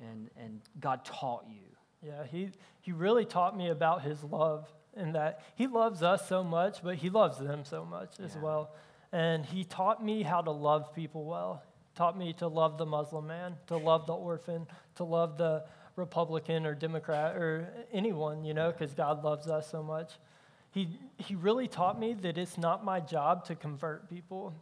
and, 0.00 0.28
and 0.36 0.60
God 0.78 1.04
taught 1.04 1.46
you? 1.48 1.64
Yeah, 2.02 2.24
he, 2.30 2.50
he 2.80 2.92
really 2.92 3.24
taught 3.24 3.56
me 3.56 3.68
about 3.68 4.02
his 4.02 4.22
love 4.24 4.70
and 4.94 5.14
that 5.14 5.42
he 5.54 5.66
loves 5.66 6.02
us 6.02 6.28
so 6.28 6.42
much, 6.42 6.82
but 6.82 6.96
he 6.96 7.10
loves 7.10 7.38
them 7.38 7.64
so 7.64 7.84
much 7.84 8.14
yeah. 8.18 8.26
as 8.26 8.36
well. 8.36 8.72
And 9.12 9.44
he 9.44 9.64
taught 9.64 10.04
me 10.04 10.22
how 10.22 10.40
to 10.40 10.50
love 10.50 10.94
people 10.94 11.24
well. 11.24 11.62
Taught 11.96 12.16
me 12.16 12.32
to 12.34 12.46
love 12.46 12.78
the 12.78 12.86
Muslim 12.86 13.26
man, 13.26 13.56
to 13.66 13.76
love 13.76 14.06
the 14.06 14.14
orphan, 14.14 14.66
to 14.96 15.04
love 15.04 15.36
the 15.36 15.64
Republican 15.96 16.64
or 16.66 16.74
Democrat 16.74 17.36
or 17.36 17.68
anyone, 17.92 18.44
you 18.44 18.54
know, 18.54 18.70
because 18.70 18.94
God 18.94 19.24
loves 19.24 19.48
us 19.48 19.70
so 19.70 19.82
much. 19.82 20.12
He, 20.72 20.88
he 21.18 21.34
really 21.34 21.66
taught 21.66 21.98
me 21.98 22.14
that 22.14 22.38
it's 22.38 22.56
not 22.56 22.84
my 22.84 23.00
job 23.00 23.44
to 23.46 23.56
convert 23.56 24.08
people. 24.08 24.54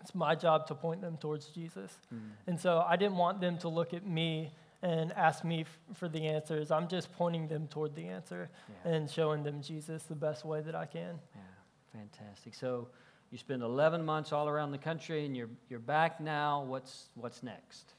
It's 0.00 0.14
my 0.14 0.34
job 0.34 0.66
to 0.68 0.74
point 0.74 1.02
them 1.02 1.18
towards 1.18 1.46
Jesus. 1.46 1.96
Mm. 2.12 2.30
And 2.46 2.60
so 2.60 2.84
I 2.86 2.96
didn't 2.96 3.16
want 3.16 3.40
them 3.40 3.58
to 3.58 3.68
look 3.68 3.92
at 3.94 4.06
me 4.06 4.50
and 4.82 5.12
ask 5.12 5.44
me 5.44 5.60
f- 5.60 5.78
for 5.94 6.08
the 6.08 6.26
answers. 6.26 6.70
I'm 6.70 6.88
just 6.88 7.12
pointing 7.12 7.46
them 7.46 7.68
toward 7.68 7.94
the 7.94 8.08
answer 8.08 8.50
yeah. 8.84 8.92
and 8.92 9.08
showing 9.08 9.44
them 9.44 9.62
Jesus 9.62 10.02
the 10.04 10.16
best 10.16 10.44
way 10.44 10.60
that 10.60 10.74
I 10.74 10.86
can. 10.86 11.20
Yeah, 11.34 12.00
fantastic. 12.00 12.54
So, 12.54 12.88
you 13.32 13.38
spend 13.38 13.62
11 13.62 14.04
months 14.04 14.30
all 14.30 14.46
around 14.46 14.72
the 14.72 14.78
country 14.78 15.24
and 15.24 15.34
you're, 15.34 15.48
you're 15.70 15.80
back 15.80 16.20
now. 16.20 16.62
What's, 16.64 17.08
what's 17.14 17.42
next? 17.42 17.94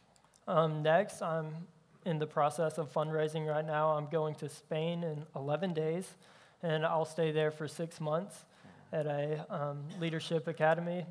Um, 0.47 0.83
next, 0.83 1.23
I'm 1.23 1.49
in 2.05 2.19
the 2.19 2.27
process 2.27 2.77
of 2.77 2.93
fundraising 2.93 3.47
right 3.47 3.65
now. 3.65 3.89
I'm 3.89 4.07
going 4.09 4.35
to 4.35 4.47
Spain 4.47 5.03
in 5.03 5.25
11 5.35 5.73
days, 5.73 6.07
and 6.61 6.85
I'll 6.85 7.05
stay 7.05 7.31
there 7.31 7.49
for 7.49 7.67
six 7.67 7.99
months 7.99 8.45
at 8.91 9.07
a 9.07 9.45
um, 9.49 9.79
leadership 9.99 10.47
academy. 10.47 11.03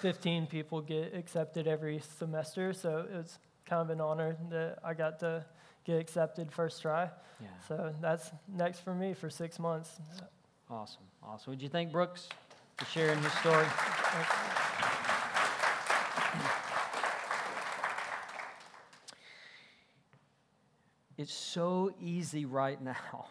15 0.00 0.46
people 0.46 0.80
get 0.80 1.14
accepted 1.14 1.66
every 1.66 2.00
semester, 2.18 2.72
so 2.72 3.06
it's 3.12 3.38
kind 3.66 3.82
of 3.82 3.90
an 3.90 4.00
honor 4.00 4.36
that 4.50 4.78
I 4.82 4.94
got 4.94 5.18
to 5.20 5.44
get 5.84 6.00
accepted 6.00 6.50
first 6.50 6.80
try. 6.80 7.10
Yeah. 7.42 7.48
So 7.68 7.94
that's 8.00 8.30
next 8.48 8.80
for 8.80 8.94
me 8.94 9.12
for 9.12 9.28
six 9.28 9.58
months. 9.58 10.00
Awesome, 10.70 11.02
awesome. 11.22 11.52
What 11.52 11.58
do 11.58 11.64
you 11.64 11.68
think, 11.68 11.92
Brooks? 11.92 12.28
For 12.76 12.84
sharing 12.86 13.22
his 13.22 13.32
story. 13.34 13.66
It's 21.16 21.32
so 21.32 21.94
easy 22.00 22.44
right 22.44 22.80
now 22.82 23.28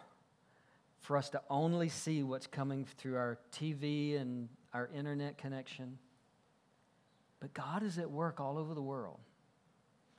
for 1.00 1.18
us 1.18 1.28
to 1.30 1.42
only 1.50 1.90
see 1.90 2.22
what's 2.22 2.46
coming 2.46 2.86
through 2.96 3.16
our 3.16 3.38
TV 3.52 4.18
and 4.20 4.48
our 4.72 4.88
internet 4.94 5.36
connection. 5.36 5.98
But 7.40 7.52
God 7.52 7.82
is 7.82 7.98
at 7.98 8.10
work 8.10 8.40
all 8.40 8.56
over 8.56 8.72
the 8.72 8.82
world. 8.82 9.20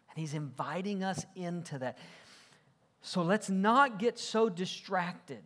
And 0.10 0.20
He's 0.20 0.36
inviting 0.36 1.04
us 1.04 1.26
into 1.36 1.80
that. 1.80 1.98
So 3.02 3.24
let's 3.24 3.50
not 3.50 3.98
get 3.98 4.20
so 4.20 4.48
distracted 4.48 5.44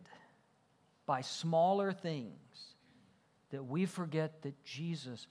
by 1.06 1.22
smaller 1.22 1.90
things 1.90 2.69
that 3.50 3.64
we 3.64 3.86
forget 3.86 4.42
that 4.42 4.64
Jesus' 4.64 5.26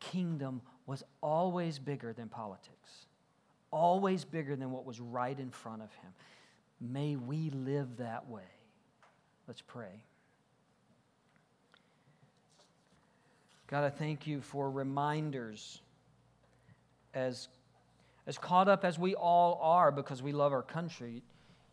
kingdom 0.00 0.62
was 0.86 1.04
always 1.20 1.78
bigger 1.78 2.12
than 2.12 2.28
politics, 2.28 3.06
always 3.70 4.24
bigger 4.24 4.56
than 4.56 4.70
what 4.70 4.84
was 4.84 5.00
right 5.00 5.38
in 5.38 5.50
front 5.50 5.82
of 5.82 5.92
him. 5.94 6.12
May 6.80 7.16
we 7.16 7.50
live 7.50 7.98
that 7.98 8.28
way. 8.28 8.42
Let's 9.46 9.62
pray. 9.62 10.04
God, 13.68 13.84
I 13.84 13.90
thank 13.90 14.26
you 14.26 14.40
for 14.40 14.70
reminders 14.70 15.80
as, 17.14 17.48
as 18.26 18.36
caught 18.36 18.68
up 18.68 18.84
as 18.84 18.98
we 18.98 19.14
all 19.14 19.58
are 19.62 19.90
because 19.90 20.22
we 20.22 20.32
love 20.32 20.52
our 20.52 20.62
country 20.62 21.22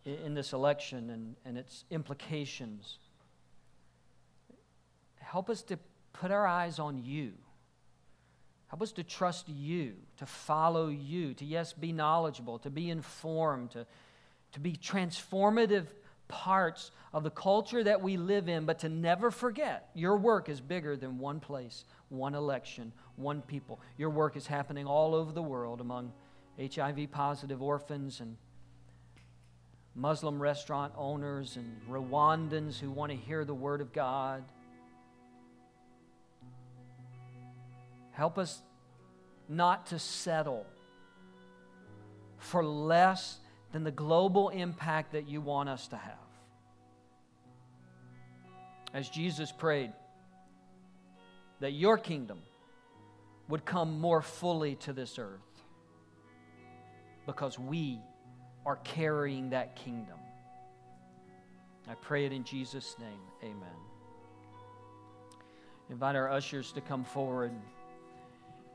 in 0.06 0.34
this 0.34 0.54
election 0.54 1.10
and, 1.10 1.36
and 1.46 1.58
its 1.58 1.84
implications 1.92 3.00
help 5.30 5.50
us 5.50 5.62
to 5.62 5.78
put 6.14 6.32
our 6.32 6.46
eyes 6.46 6.80
on 6.80 7.04
you 7.04 7.34
Help 8.70 8.84
us 8.84 8.92
to 8.94 9.04
trust 9.04 9.50
you, 9.50 9.96
to 10.18 10.28
follow 10.28 10.90
you, 10.90 11.34
to, 11.34 11.44
yes, 11.44 11.74
be 11.74 11.92
knowledgeable, 11.92 12.60
to 12.60 12.70
be 12.70 12.92
informed, 12.92 13.72
to, 13.72 13.86
to 14.52 14.60
be 14.60 14.74
transformative 14.74 15.88
parts 16.28 16.92
of 17.12 17.24
the 17.24 17.32
culture 17.32 17.84
that 17.84 18.00
we 18.00 18.16
live 18.16 18.48
in, 18.48 18.66
but 18.66 18.78
to 18.78 18.88
never 18.88 19.32
forget 19.32 19.90
your 19.96 20.18
work 20.18 20.50
is 20.50 20.62
bigger 20.62 20.96
than 20.96 21.18
one 21.18 21.40
place, 21.40 21.84
one 22.10 22.36
election, 22.36 22.94
one 23.16 23.42
people. 23.42 23.80
Your 23.98 24.12
work 24.12 24.38
is 24.38 24.46
happening 24.46 24.86
all 24.86 25.16
over 25.16 25.32
the 25.32 25.42
world 25.42 25.82
among 25.82 26.14
HIV 26.62 27.12
positive 27.12 27.64
orphans 27.64 28.20
and 28.20 28.38
Muslim 29.96 30.40
restaurant 30.40 30.94
owners 30.96 31.58
and 31.58 31.76
Rwandans 31.90 32.78
who 32.78 32.92
want 32.92 33.12
to 33.12 33.18
hear 33.18 33.44
the 33.46 33.56
Word 33.56 33.82
of 33.82 33.92
God. 33.92 34.44
Help 38.20 38.38
us 38.38 38.62
not 39.48 39.86
to 39.86 39.98
settle 39.98 40.66
for 42.38 42.62
less 42.66 43.40
than 43.72 43.86
the 43.86 43.92
global 43.92 44.50
impact 44.50 45.14
that 45.14 45.30
you 45.30 45.40
want 45.40 45.70
us 45.70 45.88
to 45.88 45.96
have. 45.96 46.28
As 48.94 49.08
Jesus 49.08 49.54
prayed 49.54 49.94
that 51.62 51.72
your 51.72 51.98
kingdom 51.98 52.40
would 53.48 53.64
come 53.64 54.02
more 54.02 54.22
fully 54.22 54.76
to 54.76 54.92
this 54.92 55.18
earth 55.18 55.64
because 57.26 57.58
we 57.58 58.02
are 58.66 58.76
carrying 58.84 59.52
that 59.52 59.78
kingdom. 59.78 60.20
I 61.88 61.94
pray 61.94 62.26
it 62.26 62.34
in 62.34 62.44
Jesus' 62.44 62.98
name. 63.00 63.22
Amen. 63.42 63.80
Invite 65.90 66.18
our 66.18 66.30
ushers 66.30 66.74
to 66.74 66.82
come 66.82 67.06
forward. 67.06 67.54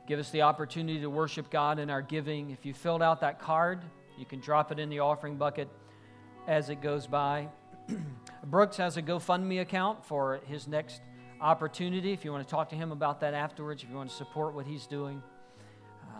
Give 0.06 0.18
us 0.18 0.30
the 0.30 0.42
opportunity 0.42 1.00
to 1.00 1.08
worship 1.08 1.50
God 1.50 1.78
in 1.78 1.88
our 1.88 2.02
giving. 2.02 2.50
If 2.50 2.66
you 2.66 2.74
filled 2.74 3.02
out 3.02 3.20
that 3.22 3.40
card, 3.40 3.80
you 4.18 4.26
can 4.26 4.38
drop 4.40 4.70
it 4.70 4.78
in 4.78 4.90
the 4.90 5.00
offering 5.00 5.36
bucket 5.36 5.68
as 6.46 6.68
it 6.68 6.82
goes 6.82 7.06
by. 7.06 7.48
Brooks 8.44 8.76
has 8.76 8.98
a 8.98 9.02
GoFundMe 9.02 9.62
account 9.62 10.04
for 10.04 10.40
his 10.46 10.68
next 10.68 11.00
opportunity. 11.40 12.12
If 12.12 12.24
you 12.24 12.32
want 12.32 12.46
to 12.46 12.50
talk 12.50 12.68
to 12.70 12.76
him 12.76 12.92
about 12.92 13.20
that 13.20 13.32
afterwards, 13.32 13.82
if 13.82 13.88
you 13.88 13.96
want 13.96 14.10
to 14.10 14.16
support 14.16 14.54
what 14.54 14.66
he's 14.66 14.86
doing, 14.86 15.22
uh, 16.02 16.16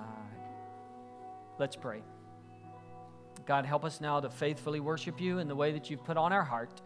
let's 1.58 1.76
pray. 1.76 2.02
God, 3.44 3.66
help 3.66 3.84
us 3.84 4.00
now 4.00 4.20
to 4.20 4.30
faithfully 4.30 4.80
worship 4.80 5.20
you 5.20 5.40
in 5.40 5.48
the 5.48 5.54
way 5.54 5.72
that 5.72 5.90
you've 5.90 6.04
put 6.04 6.16
on 6.16 6.32
our 6.32 6.44
heart, 6.44 6.80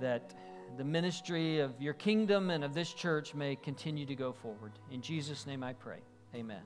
that 0.00 0.34
the 0.76 0.84
ministry 0.84 1.60
of 1.60 1.80
your 1.80 1.94
kingdom 1.94 2.50
and 2.50 2.64
of 2.64 2.74
this 2.74 2.92
church 2.92 3.34
may 3.34 3.56
continue 3.56 4.06
to 4.06 4.14
go 4.14 4.32
forward. 4.32 4.72
In 4.90 5.02
Jesus' 5.02 5.46
name 5.46 5.62
I 5.62 5.72
pray. 5.72 5.98
Amen. 6.34 6.62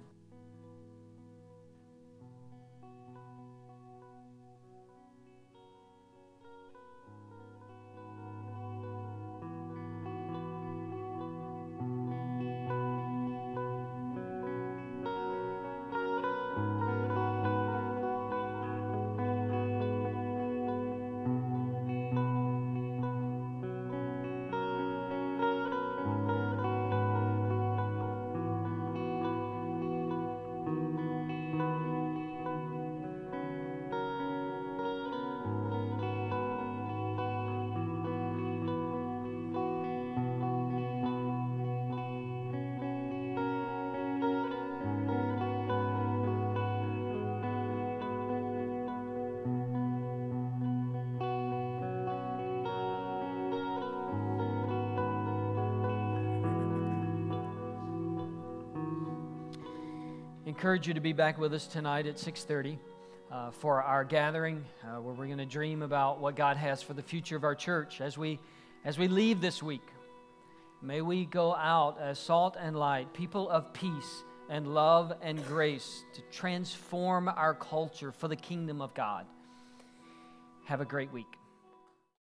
Encourage 60.65 60.89
you 60.89 60.95
to 60.95 61.01
be 61.01 61.13
back 61.13 61.37
with 61.37 61.53
us 61.53 61.67
tonight 61.67 62.07
at 62.07 62.17
6.30 62.17 62.79
uh, 63.31 63.51
for 63.51 63.83
our 63.83 64.03
gathering 64.03 64.65
uh, 64.83 64.99
where 64.99 65.13
we're 65.13 65.27
going 65.27 65.37
to 65.37 65.45
dream 65.45 65.83
about 65.83 66.21
what 66.21 66.37
god 66.37 66.57
has 66.57 66.83
for 66.83 66.95
the 66.95 67.03
future 67.03 67.37
of 67.37 67.45
our 67.45 67.55
church. 67.55 68.01
As 68.01 68.17
we 68.17 68.41
as 68.83 68.97
we 68.99 69.07
leave 69.07 69.43
this 69.43 69.63
week 69.63 69.87
may 70.81 71.03
we 71.03 71.27
go 71.27 71.55
out 71.55 72.01
as 72.01 72.19
salt 72.19 72.57
and 72.59 72.75
light 72.77 73.13
people 73.13 73.51
of 73.51 73.75
peace 73.75 74.25
and 74.49 74.67
love 74.67 75.13
and 75.21 75.47
grace 75.47 76.03
to 76.15 76.23
transform 76.33 77.29
our 77.29 77.53
culture 77.53 78.11
for 78.11 78.29
the 78.29 78.37
kingdom 78.37 78.81
of 78.81 78.95
god. 78.95 79.27
Have 80.65 80.81
a 80.81 80.87
great 80.87 81.13
week 81.13 81.37